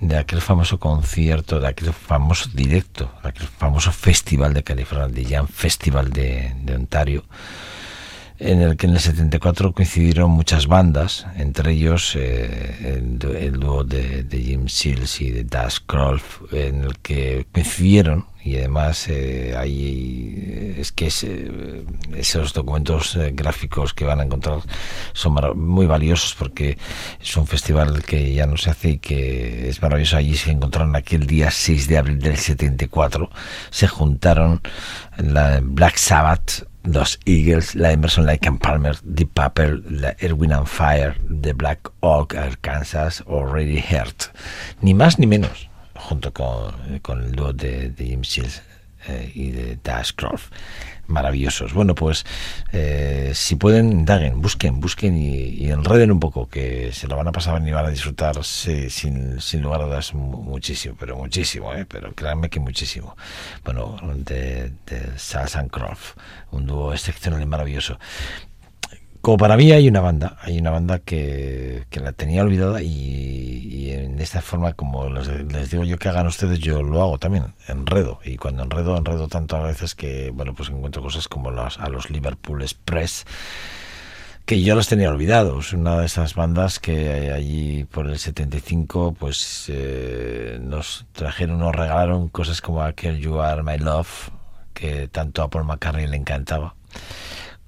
de 0.00 0.16
aquel 0.16 0.40
famoso 0.40 0.78
concierto, 0.78 1.60
de 1.60 1.68
aquel 1.68 1.92
famoso 1.92 2.50
directo, 2.52 3.10
de 3.22 3.28
aquel 3.30 3.46
famoso 3.46 3.92
festival 3.92 4.54
de 4.54 4.62
California, 4.62 5.08
de 5.08 5.24
Jam 5.24 5.46
Festival 5.48 6.10
de, 6.10 6.52
Ontario 6.74 7.24
en 8.40 8.62
el 8.62 8.76
que 8.76 8.86
en 8.86 8.92
el 8.92 9.00
74 9.00 9.72
coincidieron 9.72 10.30
muchas 10.30 10.68
bandas, 10.68 11.26
entre 11.36 11.72
ellos 11.72 12.14
eh, 12.14 12.96
el, 12.96 13.18
el 13.36 13.58
dúo 13.58 13.82
de, 13.82 14.24
Jim 14.30 14.68
Seals 14.68 15.20
y 15.20 15.32
de 15.32 15.42
Dash 15.42 15.78
Krolf, 15.84 16.42
en 16.52 16.84
el 16.84 16.98
que 17.00 17.46
coincidieron 17.52 18.26
y 18.42 18.56
además 18.56 19.08
eh, 19.08 19.54
hay 19.56 20.74
es 20.78 20.92
que 20.92 21.08
eh, 21.22 21.84
esos 22.16 22.52
documentos 22.52 23.16
eh, 23.16 23.32
gráficos 23.34 23.94
que 23.94 24.04
van 24.04 24.20
a 24.20 24.22
encontrar 24.22 24.60
son 25.12 25.34
muy 25.56 25.86
valiosos 25.86 26.34
porque 26.38 26.78
es 27.20 27.36
un 27.36 27.46
festival 27.46 28.04
que 28.04 28.32
ya 28.32 28.46
no 28.46 28.56
se 28.56 28.70
hace 28.70 28.90
y 28.90 28.98
que 28.98 29.68
es 29.68 29.82
maravilloso 29.82 30.16
allí 30.16 30.36
se 30.36 30.52
encontraron 30.52 30.94
aquel 30.94 31.26
día 31.26 31.50
6 31.50 31.88
de 31.88 31.98
abril 31.98 32.18
del 32.20 32.36
74 32.36 33.28
se 33.70 33.88
juntaron 33.88 34.60
la 35.16 35.60
Black 35.62 35.96
Sabbath 35.96 36.66
los 36.84 37.18
Eagles, 37.26 37.74
la 37.74 37.92
Emerson 37.92 38.24
Lake 38.24 38.48
and 38.48 38.60
Palmer, 38.60 38.96
Deep 39.02 39.30
Purple, 39.34 39.82
la 39.90 40.16
Erwin 40.20 40.52
and 40.52 40.66
Fire, 40.66 41.16
The 41.28 41.52
Black 41.52 41.90
Oak, 42.00 42.34
Arkansas 42.34 43.22
o 43.26 43.44
Ready 43.44 43.82
Heart. 43.82 44.34
Ni 44.80 44.94
más 44.94 45.18
ni 45.18 45.26
menos, 45.26 45.68
junto 46.08 46.32
con, 46.32 46.98
con 47.00 47.22
el 47.22 47.32
dúo 47.32 47.52
de, 47.52 47.90
de 47.90 48.04
Jim 48.06 48.24
Seals 48.24 48.62
eh, 49.08 49.30
y 49.34 49.50
de 49.50 49.78
Dash 49.82 50.12
Croft. 50.14 50.52
Maravillosos. 51.06 51.72
Bueno, 51.72 51.94
pues 51.94 52.26
eh, 52.72 53.32
si 53.34 53.56
pueden, 53.56 53.92
indaguen, 53.92 54.42
busquen, 54.42 54.78
busquen 54.78 55.16
y, 55.16 55.70
enreden 55.70 56.10
un 56.10 56.20
poco, 56.20 56.48
que 56.48 56.92
se 56.92 57.06
lo 57.08 57.16
van 57.16 57.28
a 57.28 57.32
pasar 57.32 57.66
y 57.66 57.70
van 57.70 57.86
a 57.86 57.90
disfrutar 57.90 58.44
sí, 58.44 58.90
sin, 58.90 59.40
sin 59.40 59.62
lugar 59.62 59.80
a 59.80 59.84
dudas 59.86 60.12
mu- 60.12 60.42
muchísimo, 60.42 60.96
pero 61.00 61.16
muchísimo, 61.16 61.72
¿eh? 61.74 61.86
pero 61.86 62.12
créanme 62.14 62.50
que 62.50 62.60
muchísimo. 62.60 63.16
Bueno, 63.64 63.96
de, 64.16 64.70
de 64.86 65.18
Sals 65.18 65.56
and 65.56 65.70
Croft, 65.70 66.18
un 66.50 66.66
dúo 66.66 66.92
excepcional 66.92 67.40
y 67.40 67.46
maravilloso. 67.46 67.98
Como 69.28 69.36
para 69.36 69.58
mí 69.58 69.70
hay 69.72 69.86
una 69.86 70.00
banda, 70.00 70.38
hay 70.40 70.58
una 70.58 70.70
banda 70.70 71.00
que, 71.00 71.84
que 71.90 72.00
la 72.00 72.12
tenía 72.12 72.40
olvidada 72.40 72.80
y, 72.80 73.90
en 73.90 74.18
esta 74.20 74.40
forma, 74.40 74.72
como 74.72 75.10
les, 75.10 75.28
les 75.28 75.70
digo 75.70 75.84
yo 75.84 75.98
que 75.98 76.08
hagan 76.08 76.26
ustedes, 76.26 76.60
yo 76.60 76.82
lo 76.82 77.02
hago 77.02 77.18
también, 77.18 77.52
enredo. 77.66 78.20
Y 78.24 78.38
cuando 78.38 78.62
enredo, 78.62 78.96
enredo 78.96 79.28
tanto 79.28 79.56
a 79.56 79.64
veces 79.64 79.94
que, 79.94 80.30
bueno, 80.30 80.54
pues 80.54 80.70
encuentro 80.70 81.02
cosas 81.02 81.28
como 81.28 81.50
las, 81.50 81.78
a 81.78 81.90
los 81.90 82.08
Liverpool 82.08 82.62
Express, 82.62 83.26
que 84.46 84.62
yo 84.62 84.74
los 84.74 84.88
tenía 84.88 85.10
olvidados. 85.10 85.74
Una 85.74 85.98
de 85.98 86.06
esas 86.06 86.34
bandas 86.34 86.78
que 86.78 87.30
allí 87.30 87.84
por 87.84 88.06
el 88.06 88.18
75 88.18 89.14
pues 89.18 89.66
eh, 89.68 90.58
nos 90.62 91.04
trajeron, 91.12 91.58
nos 91.58 91.76
regalaron 91.76 92.28
cosas 92.28 92.62
como 92.62 92.82
aquel 92.82 93.20
You 93.20 93.40
Are 93.40 93.62
My 93.62 93.76
Love, 93.76 94.30
que 94.72 95.06
tanto 95.06 95.42
a 95.42 95.50
Paul 95.50 95.66
McCartney 95.66 96.06
le 96.06 96.16
encantaba 96.16 96.74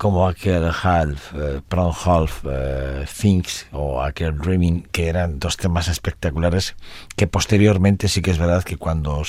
como 0.01 0.27
aquel 0.27 0.65
Half, 0.65 1.35
eh, 1.35 1.61
Brown 1.69 1.93
Half 1.93 2.47
eh, 2.49 3.05
Things 3.05 3.67
o 3.71 4.01
aquel 4.01 4.33
Dreaming, 4.33 4.89
que 4.91 5.11
eran 5.11 5.39
dos 5.39 5.59
temas 5.59 5.89
espectaculares 5.89 6.75
que 7.21 7.27
posteriormente 7.27 8.09
sí 8.09 8.23
que 8.23 8.31
es 8.31 8.39
verdad 8.39 8.65
que 8.65 8.79
cuando 8.79 9.23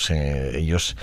ellos 0.54 0.96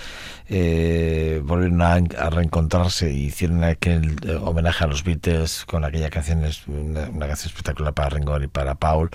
eh, 0.49 1.43
volvieron 1.45 1.83
a, 1.83 2.01
reencontrarse 2.31 3.13
y 3.13 3.27
hicieron 3.27 3.63
aquel 3.63 4.17
eh, 4.27 4.37
homenaje 4.37 4.85
a 4.85 4.87
los 4.87 5.05
Beatles 5.05 5.67
con 5.67 5.85
aquella 5.85 6.09
canción, 6.09 6.43
una, 6.67 7.27
canción 7.27 7.51
espectacular 7.51 7.93
para 7.93 8.09
Ringo 8.09 8.43
y 8.43 8.47
para 8.47 8.75
Paul, 8.75 9.11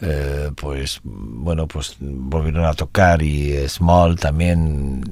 eh, 0.00 0.50
pues 0.56 0.98
bueno, 1.04 1.68
pues 1.68 1.96
volvieron 2.00 2.64
a 2.64 2.74
tocar 2.74 3.22
y 3.22 3.54
Small 3.68 4.16
también 4.16 5.04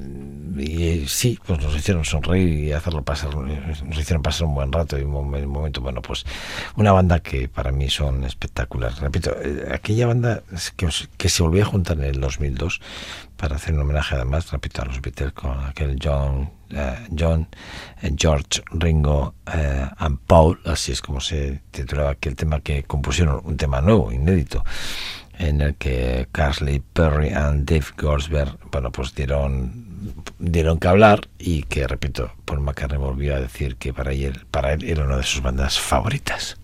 y 0.57 1.05
sí, 1.07 1.39
pues 1.45 1.61
nos 1.61 1.75
hicieron 1.75 2.05
sonreír 2.05 2.65
y 2.65 2.71
hacerlo 2.71 3.03
pasar, 3.03 3.35
nos 3.35 3.97
hicieron 3.97 4.21
pasar 4.21 4.47
un 4.47 4.55
buen 4.55 4.71
rato 4.71 4.97
y 4.97 5.03
un, 5.03 5.13
momen- 5.13 5.43
un 5.43 5.51
momento, 5.51 5.81
bueno, 5.81 6.01
pues 6.01 6.25
una 6.75 6.91
banda 6.91 7.19
que 7.19 7.47
para 7.47 7.71
mí 7.71 7.89
son 7.89 8.23
espectaculares. 8.23 8.99
Repito, 8.99 9.35
aquella 9.71 10.07
banda 10.07 10.43
que, 10.75 10.87
que 11.17 11.29
se 11.29 11.43
volvió 11.43 11.63
a 11.63 11.65
juntar 11.65 11.84
en 11.93 12.03
el 12.03 12.19
2002 12.19 12.81
para 13.37 13.55
hacer 13.55 13.73
un 13.73 13.81
homenaje 13.81 14.15
además, 14.15 14.51
repito, 14.51 14.81
a 14.81 14.85
los 14.85 15.01
Beatles 15.01 15.33
con 15.33 15.59
aquel 15.65 15.97
John, 16.01 16.49
eh, 16.69 17.07
John, 17.17 17.47
eh, 18.01 18.11
George, 18.17 18.63
Ringo 18.71 19.35
eh, 19.53 19.87
and 19.97 20.19
Paul, 20.25 20.59
así 20.65 20.91
es 20.91 21.01
como 21.01 21.19
se 21.19 21.61
titulaba 21.71 22.11
aquel 22.11 22.35
tema 22.35 22.59
que 22.61 22.83
compusieron, 22.83 23.41
un 23.43 23.57
tema 23.57 23.81
nuevo, 23.81 24.11
inédito 24.11 24.63
en 25.37 25.61
el 25.61 25.75
que 25.75 26.27
Carsley 26.31 26.81
Perry 26.93 27.29
and 27.29 27.69
Dave 27.69 27.87
Gorsberg, 27.97 28.57
bueno, 28.71 28.91
pues 28.91 29.13
dieron 29.13 29.85
dieron 30.39 30.79
que 30.79 30.87
hablar 30.87 31.27
y 31.39 31.63
que, 31.63 31.87
repito, 31.87 32.31
Paul 32.45 32.61
McCartney 32.61 32.99
volvió 32.99 33.35
a 33.35 33.39
decir 33.39 33.75
que 33.77 33.93
para 33.93 34.11
él, 34.11 34.45
para 34.51 34.73
él 34.73 34.83
era 34.83 35.03
una 35.03 35.17
de 35.17 35.23
sus 35.23 35.41
bandas 35.41 35.79
favoritas. 35.79 36.57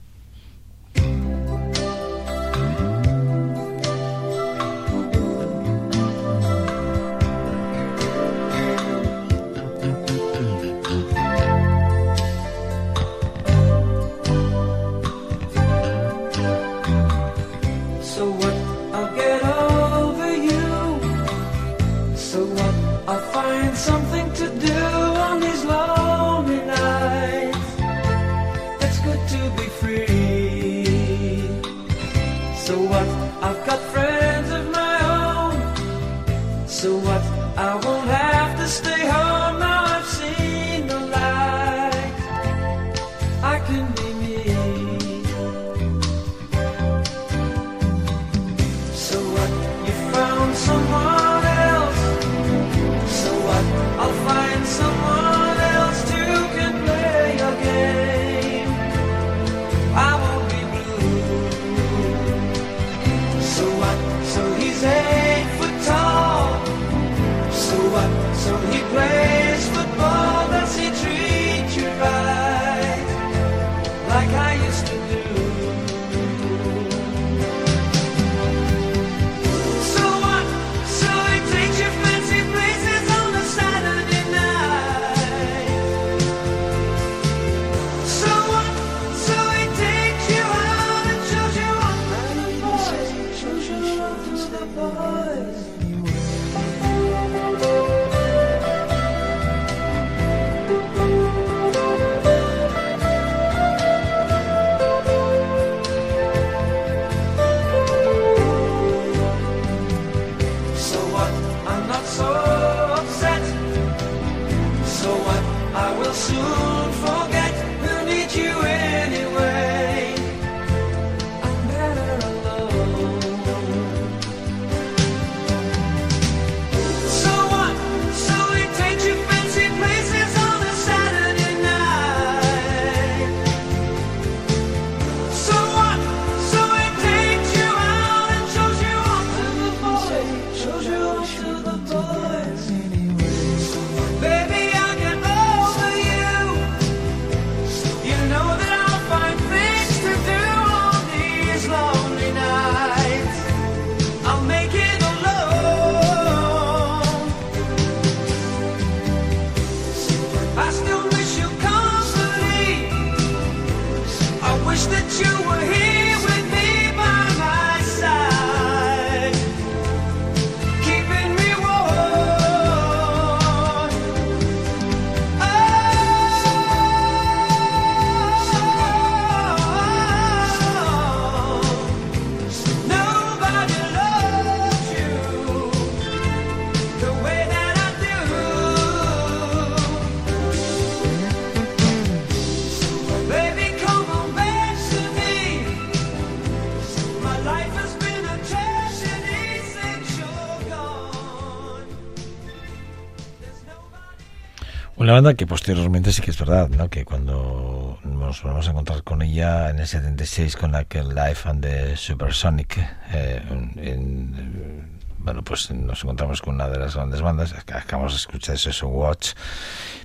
Una 205.01 205.13
banda 205.13 205.33
que 205.33 205.47
posteriormente 205.47 206.11
sí 206.11 206.21
que 206.21 206.29
es 206.29 206.37
verdad, 206.37 206.69
¿no? 206.69 206.87
Que 206.89 207.05
cuando 207.05 207.97
nos 208.03 208.43
vamos 208.43 208.67
a 208.67 208.71
encontrar 208.71 209.03
con 209.03 209.23
ella 209.23 209.71
en 209.71 209.79
el 209.79 209.87
76 209.87 210.55
con 210.55 210.75
aquel 210.75 211.09
Life 211.15 211.49
and 211.49 211.63
the 211.63 211.97
Supersonic, 211.97 212.77
eh, 213.11 213.41
en- 213.49 213.73
en- 213.83 215.01
bueno, 215.17 215.43
pues 215.43 215.71
nos 215.71 216.03
encontramos 216.03 216.39
con 216.41 216.53
una 216.53 216.67
de 216.69 216.77
las 216.77 216.95
grandes 216.95 217.21
bandas, 217.21 217.55
ac- 217.55 217.75
acabamos 217.81 218.11
de 218.13 218.17
escuchar 218.17 218.55
eso, 218.55 218.87
Watch, 218.89 219.29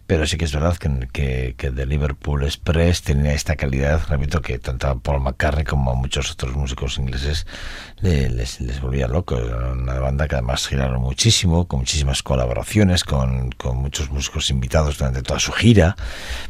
pero 0.06 0.26
sí 0.26 0.36
que 0.36 0.44
es 0.44 0.52
verdad 0.52 0.76
que, 0.76 1.08
que, 1.12 1.54
que 1.56 1.70
The 1.70 1.84
Liverpool 1.86 2.44
Express 2.44 3.02
tenía 3.02 3.32
esta 3.34 3.56
calidad, 3.56 4.00
repito, 4.08 4.40
que 4.40 4.58
tanto 4.58 4.86
a 4.88 4.98
Paul 4.98 5.20
McCartney 5.20 5.64
como 5.64 5.90
a 5.90 5.94
muchos 5.94 6.30
otros 6.30 6.54
músicos 6.54 6.98
ingleses 6.98 7.46
le- 8.00 8.28
les, 8.30 8.60
les 8.60 8.80
volvía 8.80 9.08
loco. 9.08 9.36
Era 9.38 9.72
una 9.72 9.98
banda 9.98 10.28
que 10.28 10.36
además 10.36 10.66
giraron 10.66 11.00
muchísimo, 11.02 11.66
con 11.66 11.80
muchísimas 11.80 12.22
colaboraciones, 12.22 13.04
con, 13.04 13.50
con 13.52 13.78
muchos 13.78 14.10
músicos 14.10 14.50
invitados 14.50 14.98
durante 14.98 15.22
toda 15.22 15.40
su 15.40 15.52
gira, 15.52 15.96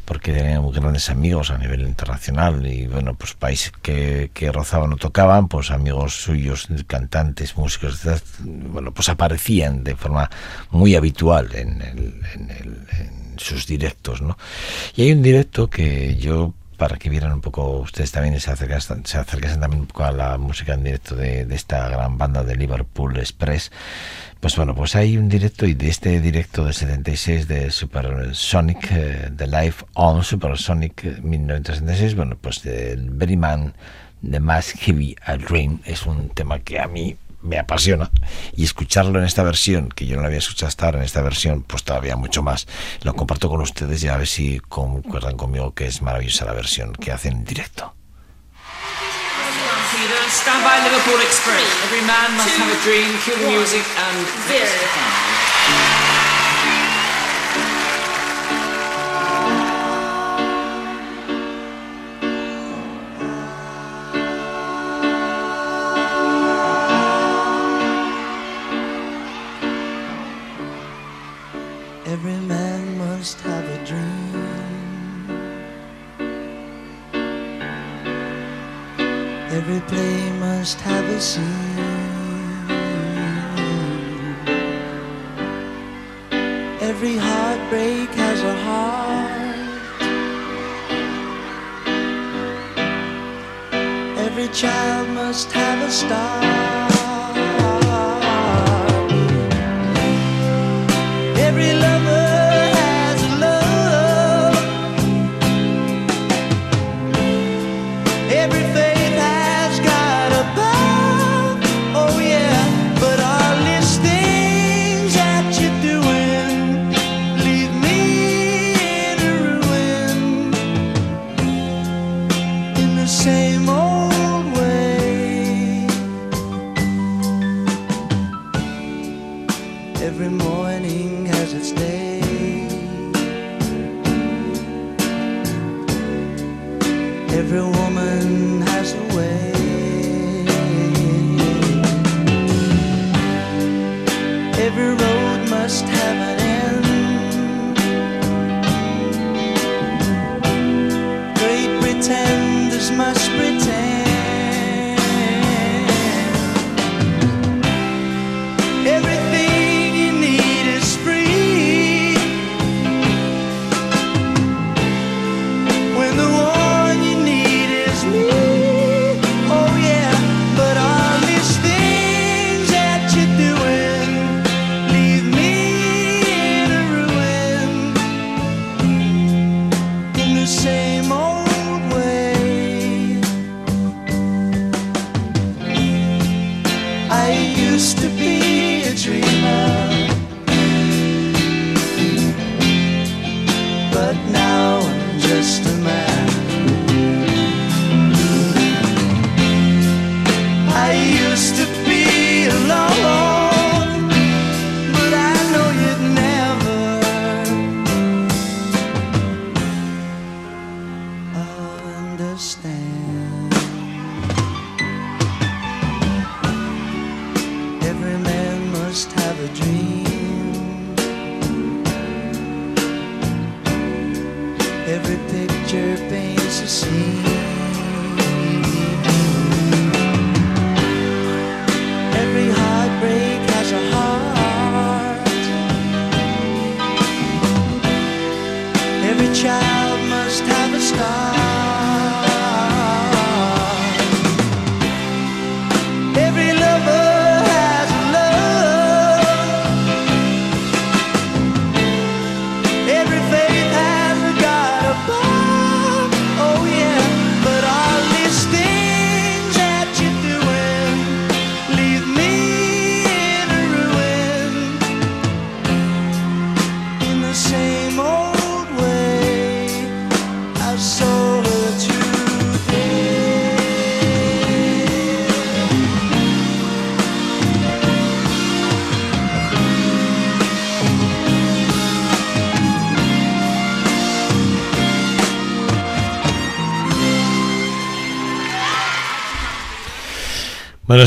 porque 0.04 0.32
tenían 0.32 0.62
muy 0.62 0.74
grandes 0.74 1.08
amigos 1.08 1.50
a 1.50 1.58
nivel 1.58 1.80
internacional 1.82 2.66
y 2.66 2.86
bueno, 2.86 3.14
pues 3.14 3.34
países 3.34 3.72
que, 3.82 4.30
que 4.34 4.52
rozaban 4.52 4.92
o 4.92 4.96
tocaban, 4.96 5.48
pues 5.48 5.70
amigos 5.70 6.14
suyos, 6.14 6.68
cantantes, 6.86 7.56
músicos, 7.56 8.00
bueno, 8.44 8.92
pues 8.92 9.08
aparecían 9.08 9.82
de 9.82 9.96
forma 9.96 10.30
muy 10.70 10.94
habitual 10.94 11.54
en, 11.54 11.80
el- 11.80 12.20
en 12.34 12.50
el- 12.50 12.86
en 13.00 13.25
sus 13.38 13.66
directos, 13.66 14.22
¿no? 14.22 14.36
Y 14.94 15.02
hay 15.02 15.12
un 15.12 15.22
directo 15.22 15.68
que 15.68 16.16
yo 16.16 16.54
para 16.76 16.98
que 16.98 17.08
vieran 17.08 17.32
un 17.32 17.40
poco 17.40 17.78
ustedes 17.78 18.12
también 18.12 18.38
se 18.38 18.50
acercasen, 18.50 19.06
se 19.06 19.18
acercasen 19.18 19.60
también 19.60 19.80
un 19.80 19.86
poco 19.86 20.04
a 20.04 20.12
la 20.12 20.36
música 20.36 20.74
en 20.74 20.84
directo 20.84 21.16
de, 21.16 21.46
de 21.46 21.54
esta 21.54 21.88
gran 21.88 22.18
banda 22.18 22.44
de 22.44 22.54
Liverpool 22.54 23.16
Express 23.16 23.70
pues 24.40 24.56
bueno 24.56 24.74
pues 24.74 24.94
hay 24.94 25.16
un 25.16 25.28
directo 25.28 25.66
y 25.66 25.74
de 25.74 25.88
este 25.88 26.20
directo 26.20 26.64
del 26.64 26.74
76 26.74 27.48
de 27.48 27.70
Supersonic 27.70 28.92
eh, 28.92 29.28
de 29.32 29.46
Live 29.46 29.76
on 29.94 30.22
Supersonic 30.22 31.04
eh, 31.04 31.16
1976 31.22 32.14
bueno 32.14 32.36
pues 32.40 32.64
el 32.66 33.10
Very 33.10 33.36
Man 33.36 33.74
de 34.20 34.40
Más 34.40 34.72
Heavy 34.72 35.16
a 35.24 35.36
Dream 35.36 35.80
es 35.84 36.04
un 36.04 36.28
tema 36.28 36.58
que 36.58 36.78
a 36.78 36.86
mí 36.86 37.16
me 37.46 37.58
apasiona 37.58 38.10
y 38.54 38.64
escucharlo 38.64 39.18
en 39.18 39.24
esta 39.24 39.42
versión, 39.42 39.88
que 39.88 40.06
yo 40.06 40.16
no 40.16 40.22
lo 40.22 40.28
había 40.28 40.38
escuchado 40.38 40.68
hasta 40.68 40.86
ahora 40.86 40.98
en 40.98 41.04
esta 41.04 41.22
versión, 41.22 41.62
pues 41.62 41.84
todavía 41.84 42.16
mucho 42.16 42.42
más. 42.42 42.66
Lo 43.02 43.14
comparto 43.14 43.48
con 43.48 43.60
ustedes 43.60 44.02
y 44.04 44.08
a 44.08 44.16
ver 44.16 44.26
si 44.26 44.60
concuerdan 44.60 45.36
conmigo 45.36 45.72
que 45.72 45.86
es 45.86 46.02
maravillosa 46.02 46.44
la 46.44 46.52
versión 46.52 46.92
que 46.92 47.12
hacen 47.12 47.32
en 47.38 47.44
directo. 47.44 47.94
Every 72.08 72.36
man 72.36 72.98
must 72.98 73.40
have 73.40 73.64
a 73.68 73.84
dream. 73.84 74.36
Every 79.50 79.80
play 79.80 80.30
must 80.38 80.80
have 80.82 81.04
a 81.08 81.20
scene. 81.20 81.44
Every 86.80 87.16
heartbreak 87.16 88.10
has 88.10 88.40
a 88.40 88.56
heart. 88.66 89.56
Every 94.26 94.48
child 94.48 95.08
must 95.08 95.50
have 95.50 95.88
a 95.88 95.90
star. 95.90 96.85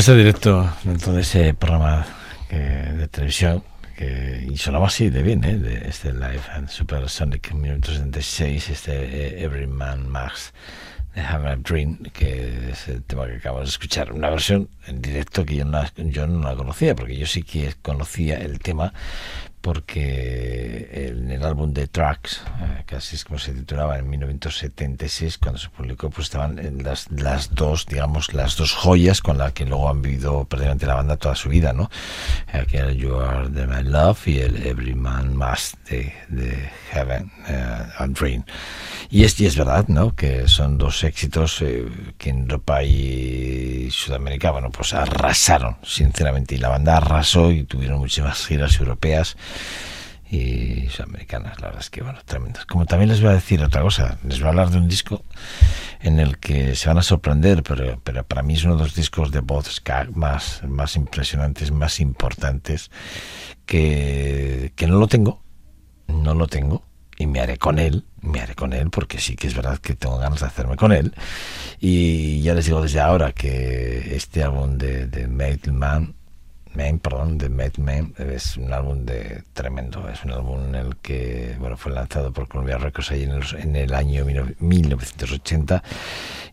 Este 0.00 0.16
directo 0.16 0.66
dentro 0.82 1.12
de 1.12 1.20
ese 1.20 1.52
programa 1.52 2.06
que- 2.48 2.56
de 2.56 3.06
televisión 3.08 3.62
que 3.98 4.46
y 4.50 4.56
sonaba 4.56 4.86
así 4.86 5.10
de 5.10 5.22
bien, 5.22 5.44
¿eh? 5.44 5.58
De 5.58 5.86
este 5.90 6.14
Live 6.14 6.40
and 6.54 6.70
Supersonic 6.70 7.52
1976, 7.52 8.70
este 8.70 8.92
eh, 8.94 9.44
Every 9.44 9.66
Man 9.66 10.08
Max 10.08 10.54
de 11.14 11.20
Have 11.20 11.50
a 11.50 11.56
Dream, 11.56 11.98
que 12.14 12.70
es 12.70 12.88
el 12.88 13.02
tema 13.02 13.26
que 13.26 13.34
acabamos 13.34 13.68
de 13.68 13.72
escuchar. 13.72 14.10
Una 14.12 14.30
versión 14.30 14.70
en 14.86 15.02
directo 15.02 15.44
que 15.44 15.56
yo 15.56 15.66
no, 15.66 15.84
yo 15.96 16.26
no 16.26 16.48
la 16.48 16.56
conocía, 16.56 16.94
porque 16.94 17.18
yo 17.18 17.26
sí 17.26 17.42
que 17.42 17.74
conocía 17.82 18.38
el 18.38 18.58
tema, 18.58 18.94
porque 19.60 21.10
en 21.10 21.30
el 21.30 21.44
álbum 21.44 21.72
de 21.72 21.86
Tracks, 21.86 22.42
eh, 22.60 22.84
que 22.86 22.96
así 22.96 23.16
es 23.16 23.24
como 23.24 23.38
se 23.38 23.52
titulaba 23.52 23.98
en 23.98 24.08
1976, 24.08 25.38
cuando 25.38 25.58
se 25.58 25.68
publicó, 25.68 26.10
pues 26.10 26.26
estaban 26.26 26.58
las, 26.82 27.10
las 27.10 27.54
dos, 27.54 27.86
digamos, 27.86 28.32
las 28.32 28.56
dos 28.56 28.72
joyas 28.72 29.20
con 29.20 29.38
las 29.38 29.52
que 29.52 29.66
luego 29.66 29.88
han 29.90 30.02
vivido 30.02 30.44
prácticamente 30.44 30.86
la 30.86 30.94
banda 30.94 31.16
toda 31.16 31.34
su 31.34 31.48
vida, 31.48 31.72
¿no? 31.72 31.90
Que 32.68 32.78
era 32.78 32.92
You 32.92 33.16
Are 33.16 33.48
the 33.48 33.66
My 33.66 33.82
Love 33.82 34.28
y 34.28 34.38
el 34.38 34.66
Every 34.66 34.94
Man 34.94 35.36
Must 35.36 35.76
de, 35.88 36.70
Heaven 36.92 37.30
eh, 37.48 37.86
and 37.98 38.18
Dream. 38.18 38.44
Y 39.10 39.24
es, 39.24 39.38
y 39.40 39.46
es 39.46 39.56
verdad, 39.56 39.86
¿no? 39.88 40.14
Que 40.14 40.48
son 40.48 40.78
dos 40.78 41.02
éxitos 41.04 41.60
eh, 41.62 41.86
que 42.16 42.30
en 42.30 42.42
Europa 42.42 42.82
y 42.82 43.88
Sudamérica, 43.90 44.50
bueno, 44.52 44.70
pues 44.70 44.94
arrasaron, 44.94 45.76
sinceramente. 45.82 46.54
Y 46.54 46.58
la 46.58 46.68
banda 46.68 46.96
arrasó 46.96 47.50
y 47.50 47.64
tuvieron 47.64 47.98
muchísimas 47.98 48.46
giras 48.46 48.78
europeas 48.78 49.36
y 50.30 50.88
sudamericanas, 50.88 51.60
la 51.60 51.68
verdad 51.68 51.82
es 51.82 51.90
que, 51.90 52.02
bueno, 52.02 52.20
tremendas. 52.24 52.64
Como 52.64 52.86
también 52.86 53.08
les 53.08 53.20
voy 53.20 53.30
a 53.30 53.34
decir 53.34 53.62
otra 53.62 53.82
cosa, 53.82 54.18
les 54.24 54.38
voy 54.38 54.46
a 54.46 54.50
hablar 54.50 54.70
de 54.70 54.78
un 54.78 54.88
disco 54.88 55.24
en 56.00 56.20
el 56.20 56.38
que 56.38 56.76
se 56.76 56.88
van 56.88 56.98
a 56.98 57.02
sorprender, 57.02 57.64
pero, 57.64 58.00
pero 58.04 58.24
para 58.24 58.42
mí 58.42 58.54
es 58.54 58.64
uno 58.64 58.76
de 58.76 58.84
los 58.84 58.94
discos 58.94 59.32
de 59.32 59.40
voz 59.40 59.82
más, 60.12 60.62
más 60.66 60.96
impresionantes, 60.96 61.72
más 61.72 61.98
importantes, 61.98 62.90
que, 63.66 64.72
que 64.76 64.86
no 64.86 64.98
lo 64.98 65.08
tengo, 65.08 65.42
no 66.06 66.34
lo 66.34 66.46
tengo, 66.46 66.84
y 67.18 67.26
me 67.26 67.40
haré 67.40 67.58
con 67.58 67.80
él, 67.80 68.04
me 68.20 68.40
haré 68.40 68.54
con 68.54 68.72
él, 68.72 68.88
porque 68.90 69.18
sí 69.18 69.34
que 69.34 69.48
es 69.48 69.54
verdad 69.54 69.78
que 69.78 69.94
tengo 69.94 70.18
ganas 70.18 70.40
de 70.40 70.46
hacerme 70.46 70.76
con 70.76 70.92
él. 70.92 71.12
Y 71.80 72.40
ya 72.40 72.54
les 72.54 72.66
digo 72.66 72.80
desde 72.80 73.00
ahora 73.00 73.32
que 73.32 74.14
este 74.14 74.42
álbum 74.44 74.78
de, 74.78 75.06
de 75.06 75.26
Metal 75.26 75.72
Man, 76.74 76.98
perdón, 77.00 77.38
de 77.38 77.48
Metal 77.48 77.84
Man, 77.84 78.14
es 78.18 78.56
un 78.56 78.72
álbum 78.72 79.04
de 79.04 79.42
tremendo, 79.52 80.08
es 80.08 80.24
un 80.24 80.32
álbum 80.32 80.66
en 80.66 80.74
el 80.76 80.96
que, 80.96 81.56
bueno, 81.58 81.76
fue 81.76 81.92
lanzado 81.92 82.32
por 82.32 82.48
Columbia 82.48 82.78
Records 82.78 83.10
ahí 83.10 83.24
en 83.24 83.32
el, 83.32 83.42
en 83.58 83.76
el 83.76 83.94
año 83.94 84.24
1980 84.58 85.82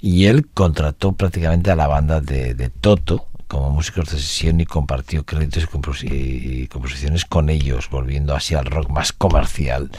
y 0.02 0.26
él 0.26 0.48
contrató 0.54 1.14
prácticamente 1.14 1.72
a 1.72 1.76
la 1.76 1.88
banda 1.88 2.22
de, 2.22 2.70
Toto 2.82 3.28
como 3.48 3.70
músicos 3.70 4.12
de 4.12 4.18
sesión 4.18 4.60
y 4.60 4.66
compartió 4.66 5.26
créditos 5.26 5.64
y, 5.64 5.68
compos 5.68 6.04
y 6.04 6.68
composiciones 6.68 7.24
con 7.24 7.50
ellos, 7.50 7.90
volviendo 7.90 8.36
así 8.36 8.56
al 8.56 8.66
rock 8.66 8.90
más 8.90 9.14
comercial 9.14 9.90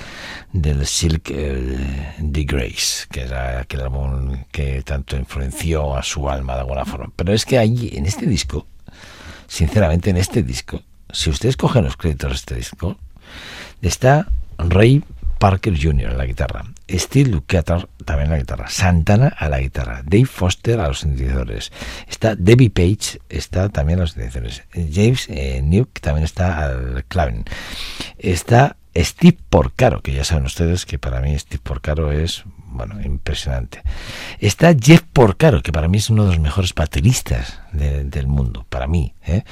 del 0.53 0.87
Silk 0.87 1.31
eh, 1.31 2.14
Grace, 2.19 3.07
que 3.11 3.23
era 3.23 3.61
aquel 3.61 3.81
álbum 3.81 4.45
que 4.53 4.83
tanto 4.83 5.16
influenció 5.16 5.97
a 5.97 6.03
su 6.03 6.29
alma 6.29 6.55
de 6.55 6.61
alguna 6.61 6.85
forma. 6.85 7.11
Pero 7.16 7.33
es 7.33 7.47
que 7.47 7.59
allí, 7.59 7.91
en 7.95 8.05
este 8.05 8.27
disco, 8.27 8.66
sinceramente, 9.49 10.11
en 10.11 10.19
este 10.19 10.45
disco, 10.45 10.83
si 11.11 11.31
ustedes 11.31 11.57
cogen 11.57 11.85
los 11.85 11.97
créditos 11.97 12.31
de 12.31 12.37
este 12.37 12.55
disco, 12.55 12.97
está 13.83 14.29
Ray 14.59 15.03
Parker 15.39 15.75
Jr. 15.81 16.11
en 16.11 16.19
la 16.19 16.27
guitarra, 16.27 16.65
Steve 16.91 17.31
Lukather 17.31 17.89
también 18.05 18.27
en 18.27 18.33
la 18.33 18.39
guitarra, 18.39 18.69
Santana 18.69 19.29
a 19.29 19.49
la 19.49 19.61
guitarra, 19.61 20.03
Dave 20.05 20.27
Foster 20.27 20.81
a 20.81 20.89
los 20.89 21.01
sintetizadores, 21.01 21.71
está 22.09 22.35
Debbie 22.35 22.71
Page, 22.71 23.21
está 23.29 23.69
también 23.69 24.01
a 24.01 24.03
los 24.03 24.13
sintetizadores, 24.13 24.63
James 24.73 25.27
eh, 25.29 25.63
Newk 25.63 26.01
también 26.01 26.25
está 26.25 26.65
al 26.65 27.05
claven, 27.07 27.45
está 28.19 28.77
Steve 28.97 29.39
Porcaro, 29.49 30.03
que 30.03 30.12
ya 30.12 30.24
saben 30.24 30.45
ustedes 30.47 30.86
que 30.86 30.99
para 30.99 31.20
mí 31.20 31.39
Steve 31.39 31.61
Porcaro 31.62 32.11
es, 32.12 32.45
bueno, 32.70 33.01
impresionante. 33.01 33.82
Está 34.39 34.74
Jeff 34.78 35.03
Porcaro, 35.12 35.62
que 35.62 35.72
para 35.72 35.89
mí 35.89 35.99
es 35.99 36.11
uno 36.11 36.24
de 36.24 36.30
los 36.30 36.41
mejores 36.41 36.74
bateristas 36.74 37.61
de- 37.72 38.05
del 38.05 38.26
mundo, 38.26 38.66
para 38.68 38.86
mí. 38.86 39.14
¿eh? 39.26 39.45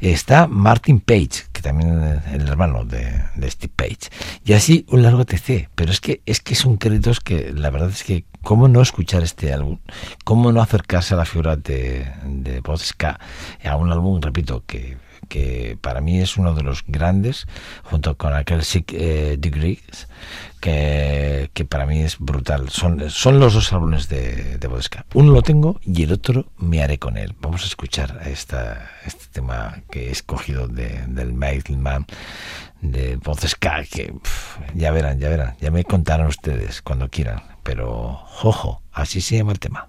Está 0.00 0.46
Martin 0.46 1.00
Page, 1.00 1.44
que 1.52 1.60
también 1.62 2.02
es 2.26 2.34
el 2.34 2.48
hermano 2.48 2.84
de, 2.84 3.24
Steve 3.50 3.72
Page. 3.76 4.10
Y 4.44 4.52
así 4.54 4.86
un 4.88 5.02
largo 5.02 5.24
TC. 5.24 5.68
Pero 5.74 5.90
es 5.92 6.00
que 6.00 6.22
es 6.26 6.40
que 6.40 6.54
son 6.54 6.76
créditos 6.76 7.20
que 7.20 7.52
la 7.52 7.70
verdad 7.70 7.90
es 7.90 8.02
que 8.04 8.24
cómo 8.42 8.68
no 8.68 8.80
escuchar 8.82 9.22
este 9.22 9.52
álbum, 9.52 9.78
cómo 10.24 10.52
no 10.52 10.60
acercarse 10.60 11.14
a 11.14 11.16
la 11.16 11.24
figura 11.24 11.56
de, 11.56 12.06
de 12.26 12.60
ska, 12.76 13.18
a 13.64 13.76
un 13.76 13.90
álbum, 13.90 14.20
repito, 14.20 14.62
que 14.66 14.96
que 15.34 15.76
para 15.80 16.00
mí 16.00 16.20
es 16.20 16.36
uno 16.36 16.54
de 16.54 16.62
los 16.62 16.84
grandes, 16.86 17.48
junto 17.82 18.16
con 18.16 18.34
aquel 18.34 18.62
Sick 18.62 18.92
eh, 18.92 19.34
Degrees, 19.36 20.06
que, 20.60 21.50
que 21.52 21.64
para 21.64 21.86
mí 21.86 22.02
es 22.02 22.20
brutal. 22.20 22.68
Son, 22.68 23.10
son 23.10 23.40
los 23.40 23.54
dos 23.54 23.72
álbumes 23.72 24.08
de, 24.08 24.58
de. 24.58 24.68
Uno 25.14 25.32
lo 25.32 25.42
tengo 25.42 25.80
y 25.82 26.04
el 26.04 26.12
otro 26.12 26.46
me 26.56 26.84
haré 26.84 27.00
con 27.00 27.16
él. 27.16 27.34
Vamos 27.40 27.64
a 27.64 27.66
escuchar 27.66 28.20
esta, 28.26 28.92
este 29.06 29.24
tema 29.32 29.82
que 29.90 30.06
he 30.06 30.12
escogido 30.12 30.68
de, 30.68 31.02
del 31.08 31.32
Man 31.32 32.06
de 32.80 33.16
Vodka, 33.16 33.82
que 33.90 34.14
ya 34.74 34.92
verán, 34.92 35.18
ya 35.18 35.30
verán, 35.30 35.56
ya 35.60 35.72
me 35.72 35.82
contarán 35.82 36.28
ustedes 36.28 36.80
cuando 36.80 37.08
quieran. 37.08 37.42
Pero, 37.64 38.20
jojo, 38.26 38.82
así 38.92 39.20
se 39.20 39.38
llama 39.38 39.50
el 39.50 39.58
tema. 39.58 39.88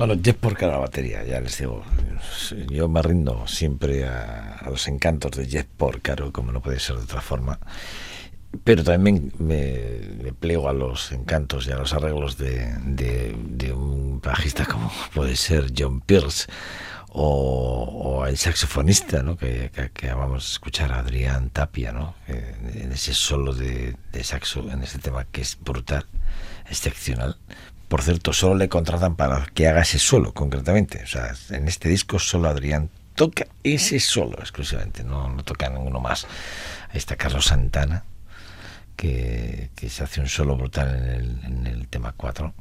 Bueno, 0.00 0.14
Jeff 0.24 0.36
Porcaro 0.36 0.72
a 0.72 0.74
la 0.76 0.80
batería, 0.80 1.22
ya 1.24 1.40
les 1.42 1.58
digo. 1.58 1.84
Yo 2.70 2.88
me 2.88 3.02
rindo 3.02 3.46
siempre 3.46 4.06
a, 4.08 4.54
a 4.54 4.70
los 4.70 4.88
encantos 4.88 5.32
de 5.32 5.44
Jeff 5.46 5.66
Porcaro, 5.76 6.32
como 6.32 6.52
no 6.52 6.62
puede 6.62 6.80
ser 6.80 6.96
de 6.96 7.02
otra 7.02 7.20
forma. 7.20 7.58
Pero 8.64 8.82
también 8.82 9.30
me, 9.38 10.00
me- 10.24 10.32
plego 10.32 10.70
a 10.70 10.72
los 10.72 11.12
encantos 11.12 11.66
y 11.66 11.72
a 11.72 11.76
los 11.76 11.92
arreglos 11.92 12.38
de, 12.38 12.72
de- 12.78 13.36
de 13.38 13.72
un 13.74 14.22
bajista 14.22 14.64
como 14.64 14.90
puede 15.14 15.36
ser 15.36 15.70
John 15.76 16.00
Pierce 16.00 16.46
o, 17.10 18.24
el 18.26 18.38
saxofonista, 18.38 19.22
¿no? 19.22 19.36
que, 19.36 19.70
que, 19.74 19.90
que 19.90 20.12
vamos 20.14 20.44
a 20.48 20.52
escuchar 20.52 20.92
a 20.92 21.00
Adrián 21.00 21.50
Tapia, 21.50 21.92
¿no? 21.92 22.14
En 22.26 22.90
ese 22.92 23.12
solo 23.12 23.52
de, 23.52 23.96
de 24.12 24.24
saxo, 24.24 24.70
en 24.70 24.82
este 24.82 24.98
tema 24.98 25.24
que 25.24 25.42
es 25.42 25.58
brutal, 25.60 26.06
excepcional. 26.68 27.36
Por 27.88 28.02
cierto, 28.02 28.32
solo 28.32 28.54
le 28.54 28.68
contratan 28.68 29.16
para 29.16 29.44
que 29.46 29.66
haga 29.66 29.82
ese 29.82 29.98
solo, 29.98 30.32
concretamente. 30.32 31.02
O 31.02 31.06
sea, 31.06 31.32
en 31.50 31.66
este 31.66 31.88
disco 31.88 32.18
solo 32.18 32.48
Adrián 32.48 32.90
toca 33.14 33.46
ese 33.64 34.00
solo 34.00 34.38
exclusivamente, 34.38 35.04
no, 35.04 35.28
no 35.28 35.42
toca 35.42 35.68
ninguno 35.68 36.00
más. 36.00 36.26
Ahí 36.90 36.98
está 36.98 37.16
Carlos 37.16 37.46
Santana, 37.46 38.04
que, 38.96 39.70
que 39.74 39.88
se 39.88 40.04
hace 40.04 40.20
un 40.20 40.28
solo 40.28 40.56
brutal 40.56 40.88
en 40.96 41.04
el, 41.04 41.44
en 41.44 41.66
el 41.66 41.88
tema 41.88 42.14
4, 42.16 42.54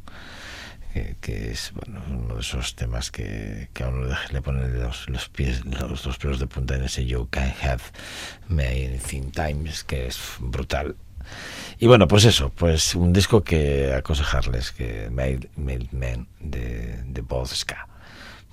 que, 0.93 1.15
que 1.21 1.51
es 1.51 1.71
bueno, 1.73 2.01
uno 2.09 2.35
de 2.35 2.41
esos 2.41 2.75
temas 2.75 3.11
que, 3.11 3.69
que 3.73 3.83
a 3.83 3.87
uno 3.89 4.05
le, 4.05 4.15
le 4.31 4.41
pone 4.41 4.67
los, 4.67 5.07
los 5.09 5.29
pies, 5.29 5.63
los 5.65 6.03
dos 6.03 6.17
pelos 6.17 6.39
de 6.39 6.47
punta 6.47 6.75
en 6.75 6.83
ese 6.83 7.05
You 7.05 7.27
Can 7.29 7.53
Have 7.61 7.83
Me 8.47 8.67
Anything 8.67 9.31
Times, 9.31 9.83
que 9.83 10.07
es 10.07 10.19
brutal. 10.39 10.95
Y 11.79 11.87
bueno, 11.87 12.07
pues 12.07 12.25
eso, 12.25 12.49
pues 12.49 12.95
un 12.95 13.13
disco 13.13 13.43
que 13.43 13.93
aconsejarles, 13.93 14.71
que 14.71 15.09
Made, 15.09 15.49
Made 15.55 15.87
Man 15.91 16.27
de, 16.39 17.03
de 17.05 17.21
Boz 17.21 17.55
Ska. 17.55 17.87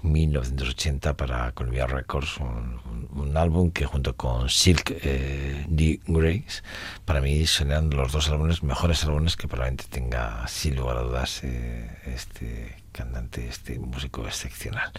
1980 0.03 1.17
para 1.17 1.53
Columbia 1.53 1.87
Records, 1.87 2.39
un, 2.39 3.37
álbum 3.37 3.71
que 3.71 3.85
junto 3.85 4.17
con 4.17 4.49
Silk 4.49 4.99
eh, 5.03 5.65
D. 5.69 6.01
Grace, 6.07 6.63
para 7.05 7.21
mí 7.21 7.47
son 7.47 7.91
los 7.91 8.13
dos 8.13 8.31
álbumes, 8.31 8.63
mejores 8.63 9.05
álbumes 9.05 9.37
que 9.37 9.47
probablemente 9.47 9.85
tenga, 9.91 10.47
sin 10.49 10.77
lugar 10.77 10.99
a 10.99 11.03
dudas, 11.03 11.43
eh, 11.43 11.91
este 12.07 12.77
cantante, 12.93 13.47
este 13.49 13.79
músico 13.79 14.27
excepcional. 14.27 14.91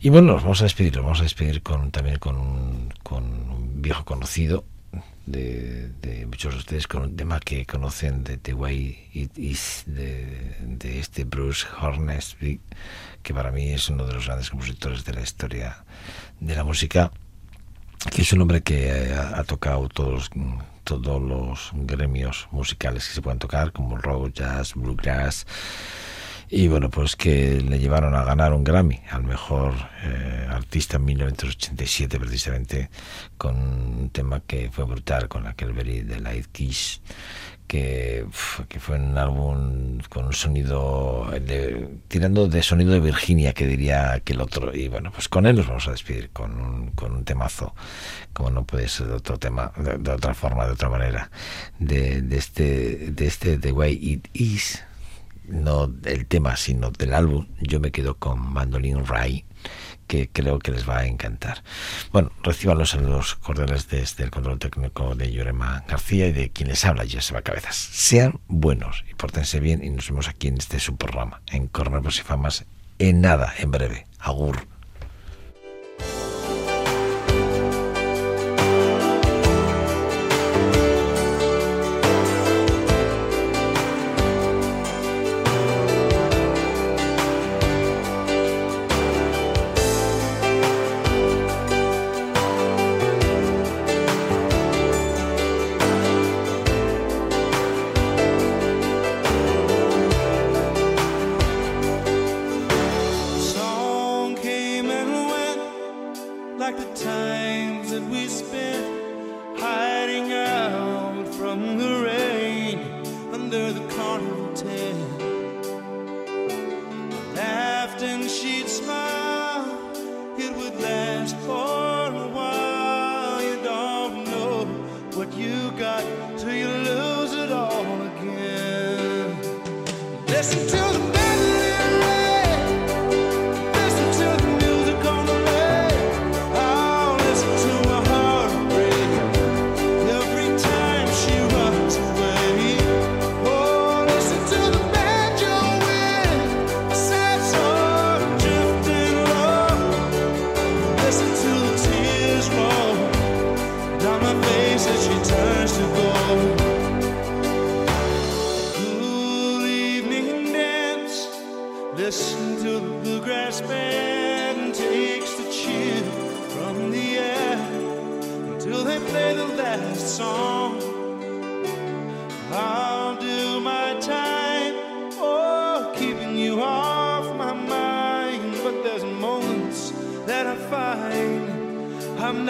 Y 0.00 0.08
bueno, 0.08 0.32
nos 0.32 0.42
vamos 0.42 0.60
a 0.60 0.64
despedir, 0.64 0.94
nos 0.96 1.04
vamos 1.04 1.20
a 1.20 1.24
despedir 1.24 1.62
con, 1.62 1.90
también 1.90 2.18
con 2.18 2.90
con 3.02 3.24
un 3.24 3.82
viejo 3.82 4.04
conocido, 4.04 4.64
de, 5.30 5.90
de 6.02 6.26
muchos 6.26 6.54
de 6.54 6.58
ustedes 6.58 6.86
con 6.86 7.02
un 7.02 7.16
tema 7.16 7.40
que 7.40 7.66
conocen 7.66 8.24
de 8.24 8.36
The 8.36 8.54
Way 8.54 9.10
It 9.14 9.38
Is 9.38 9.84
de, 9.86 10.56
de 10.60 11.00
este 11.00 11.24
Bruce 11.24 11.66
Hornsby 11.80 12.60
que 13.22 13.34
para 13.34 13.50
mí 13.50 13.70
es 13.70 13.88
uno 13.88 14.06
de 14.06 14.14
los 14.14 14.26
grandes 14.26 14.50
compositores 14.50 15.04
de 15.04 15.12
la 15.12 15.22
historia 15.22 15.84
de 16.40 16.54
la 16.54 16.64
música 16.64 17.10
que 18.10 18.22
es 18.22 18.32
un 18.32 18.40
hombre 18.42 18.62
que 18.62 19.12
ha, 19.12 19.38
ha 19.38 19.44
tocado 19.44 19.88
todos 19.88 20.30
todos 20.84 21.22
los 21.22 21.70
gremios 21.74 22.48
musicales 22.50 23.06
que 23.06 23.14
se 23.14 23.22
pueden 23.22 23.38
tocar 23.38 23.72
como 23.72 23.96
rock, 23.96 24.32
jazz, 24.32 24.74
bluegrass 24.74 25.46
y 26.50 26.66
bueno, 26.68 26.90
pues 26.90 27.14
que 27.16 27.60
le 27.60 27.78
llevaron 27.78 28.14
a 28.14 28.24
ganar 28.24 28.52
un 28.52 28.64
Grammy 28.64 29.00
al 29.10 29.22
mejor 29.24 29.74
eh, 30.02 30.46
artista 30.50 30.96
en 30.96 31.04
1987 31.04 32.18
precisamente 32.18 32.90
con 33.38 33.56
un 33.56 34.10
tema 34.10 34.40
que 34.46 34.68
fue 34.72 34.84
brutal 34.84 35.28
con 35.28 35.46
aquel 35.46 35.72
Very 35.72 36.00
de 36.00 36.20
Light 36.20 36.46
Kiss 36.52 37.00
que, 37.68 38.26
que 38.68 38.80
fue 38.80 38.96
un 38.98 39.16
álbum 39.16 39.98
con 40.08 40.24
un 40.26 40.32
sonido 40.32 41.30
de- 41.40 41.88
tirando 42.08 42.48
de 42.48 42.64
sonido 42.64 42.90
de 42.90 42.98
Virginia 43.00 43.52
que 43.52 43.64
diría 43.68 44.12
aquel 44.12 44.40
otro. 44.40 44.74
Y 44.74 44.88
bueno 44.88 45.12
pues 45.12 45.28
con 45.28 45.46
él 45.46 45.54
nos 45.56 45.68
vamos 45.68 45.86
a 45.86 45.92
despedir 45.92 46.30
con 46.30 46.60
un, 46.60 46.90
con 46.92 47.12
un 47.12 47.24
temazo 47.24 47.74
como 48.32 48.50
no 48.50 48.64
puede 48.64 48.88
ser 48.88 49.06
de 49.06 49.12
otro 49.14 49.38
tema 49.38 49.70
de, 49.76 49.98
de 49.98 50.10
otra 50.10 50.34
forma 50.34 50.66
de 50.66 50.72
otra 50.72 50.88
manera 50.88 51.30
de, 51.78 52.22
de 52.22 52.36
este 52.38 53.12
de 53.12 53.26
este 53.26 53.56
The 53.56 53.70
Way 53.70 53.98
It 54.02 54.28
Is 54.32 54.82
no 55.50 55.86
del 55.86 56.26
tema, 56.26 56.56
sino 56.56 56.90
del 56.90 57.14
álbum, 57.14 57.46
yo 57.60 57.80
me 57.80 57.90
quedo 57.90 58.16
con 58.16 58.40
Mandolin 58.52 59.06
Ray, 59.06 59.44
que 60.06 60.28
creo 60.28 60.58
que 60.58 60.72
les 60.72 60.88
va 60.88 60.98
a 60.98 61.06
encantar. 61.06 61.62
Bueno, 62.12 62.32
reciban 62.42 62.78
los 62.78 62.90
saludos 62.90 63.36
cordiales 63.36 63.88
desde 63.88 64.24
el 64.24 64.30
control 64.30 64.58
técnico 64.58 65.14
de 65.14 65.32
Llorema 65.32 65.84
García 65.86 66.26
y 66.26 66.32
de 66.32 66.50
quien 66.50 66.68
les 66.68 66.84
habla, 66.84 67.04
Joseba 67.10 67.42
Cabezas. 67.42 67.76
Sean 67.76 68.40
buenos 68.48 69.04
y 69.10 69.14
pórtense 69.14 69.60
bien 69.60 69.84
y 69.84 69.90
nos 69.90 70.08
vemos 70.08 70.28
aquí 70.28 70.48
en 70.48 70.58
este 70.58 70.80
su 70.80 70.96
programa, 70.96 71.42
en 71.48 71.66
Corneros 71.68 72.18
y 72.18 72.22
Famas, 72.22 72.64
en 72.98 73.20
nada, 73.20 73.54
en 73.58 73.70
breve. 73.70 74.06
Agur. 74.18 74.66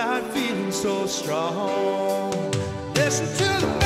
Not 0.01 0.25
feeling 0.33 0.73
so 0.73 1.05
strong. 1.05 2.33
Listen 2.95 3.27
to 3.37 3.67
the 3.67 3.80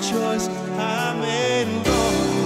choice. 0.00 0.48
I 0.78 1.16
made 1.20 1.86
long 1.86 2.37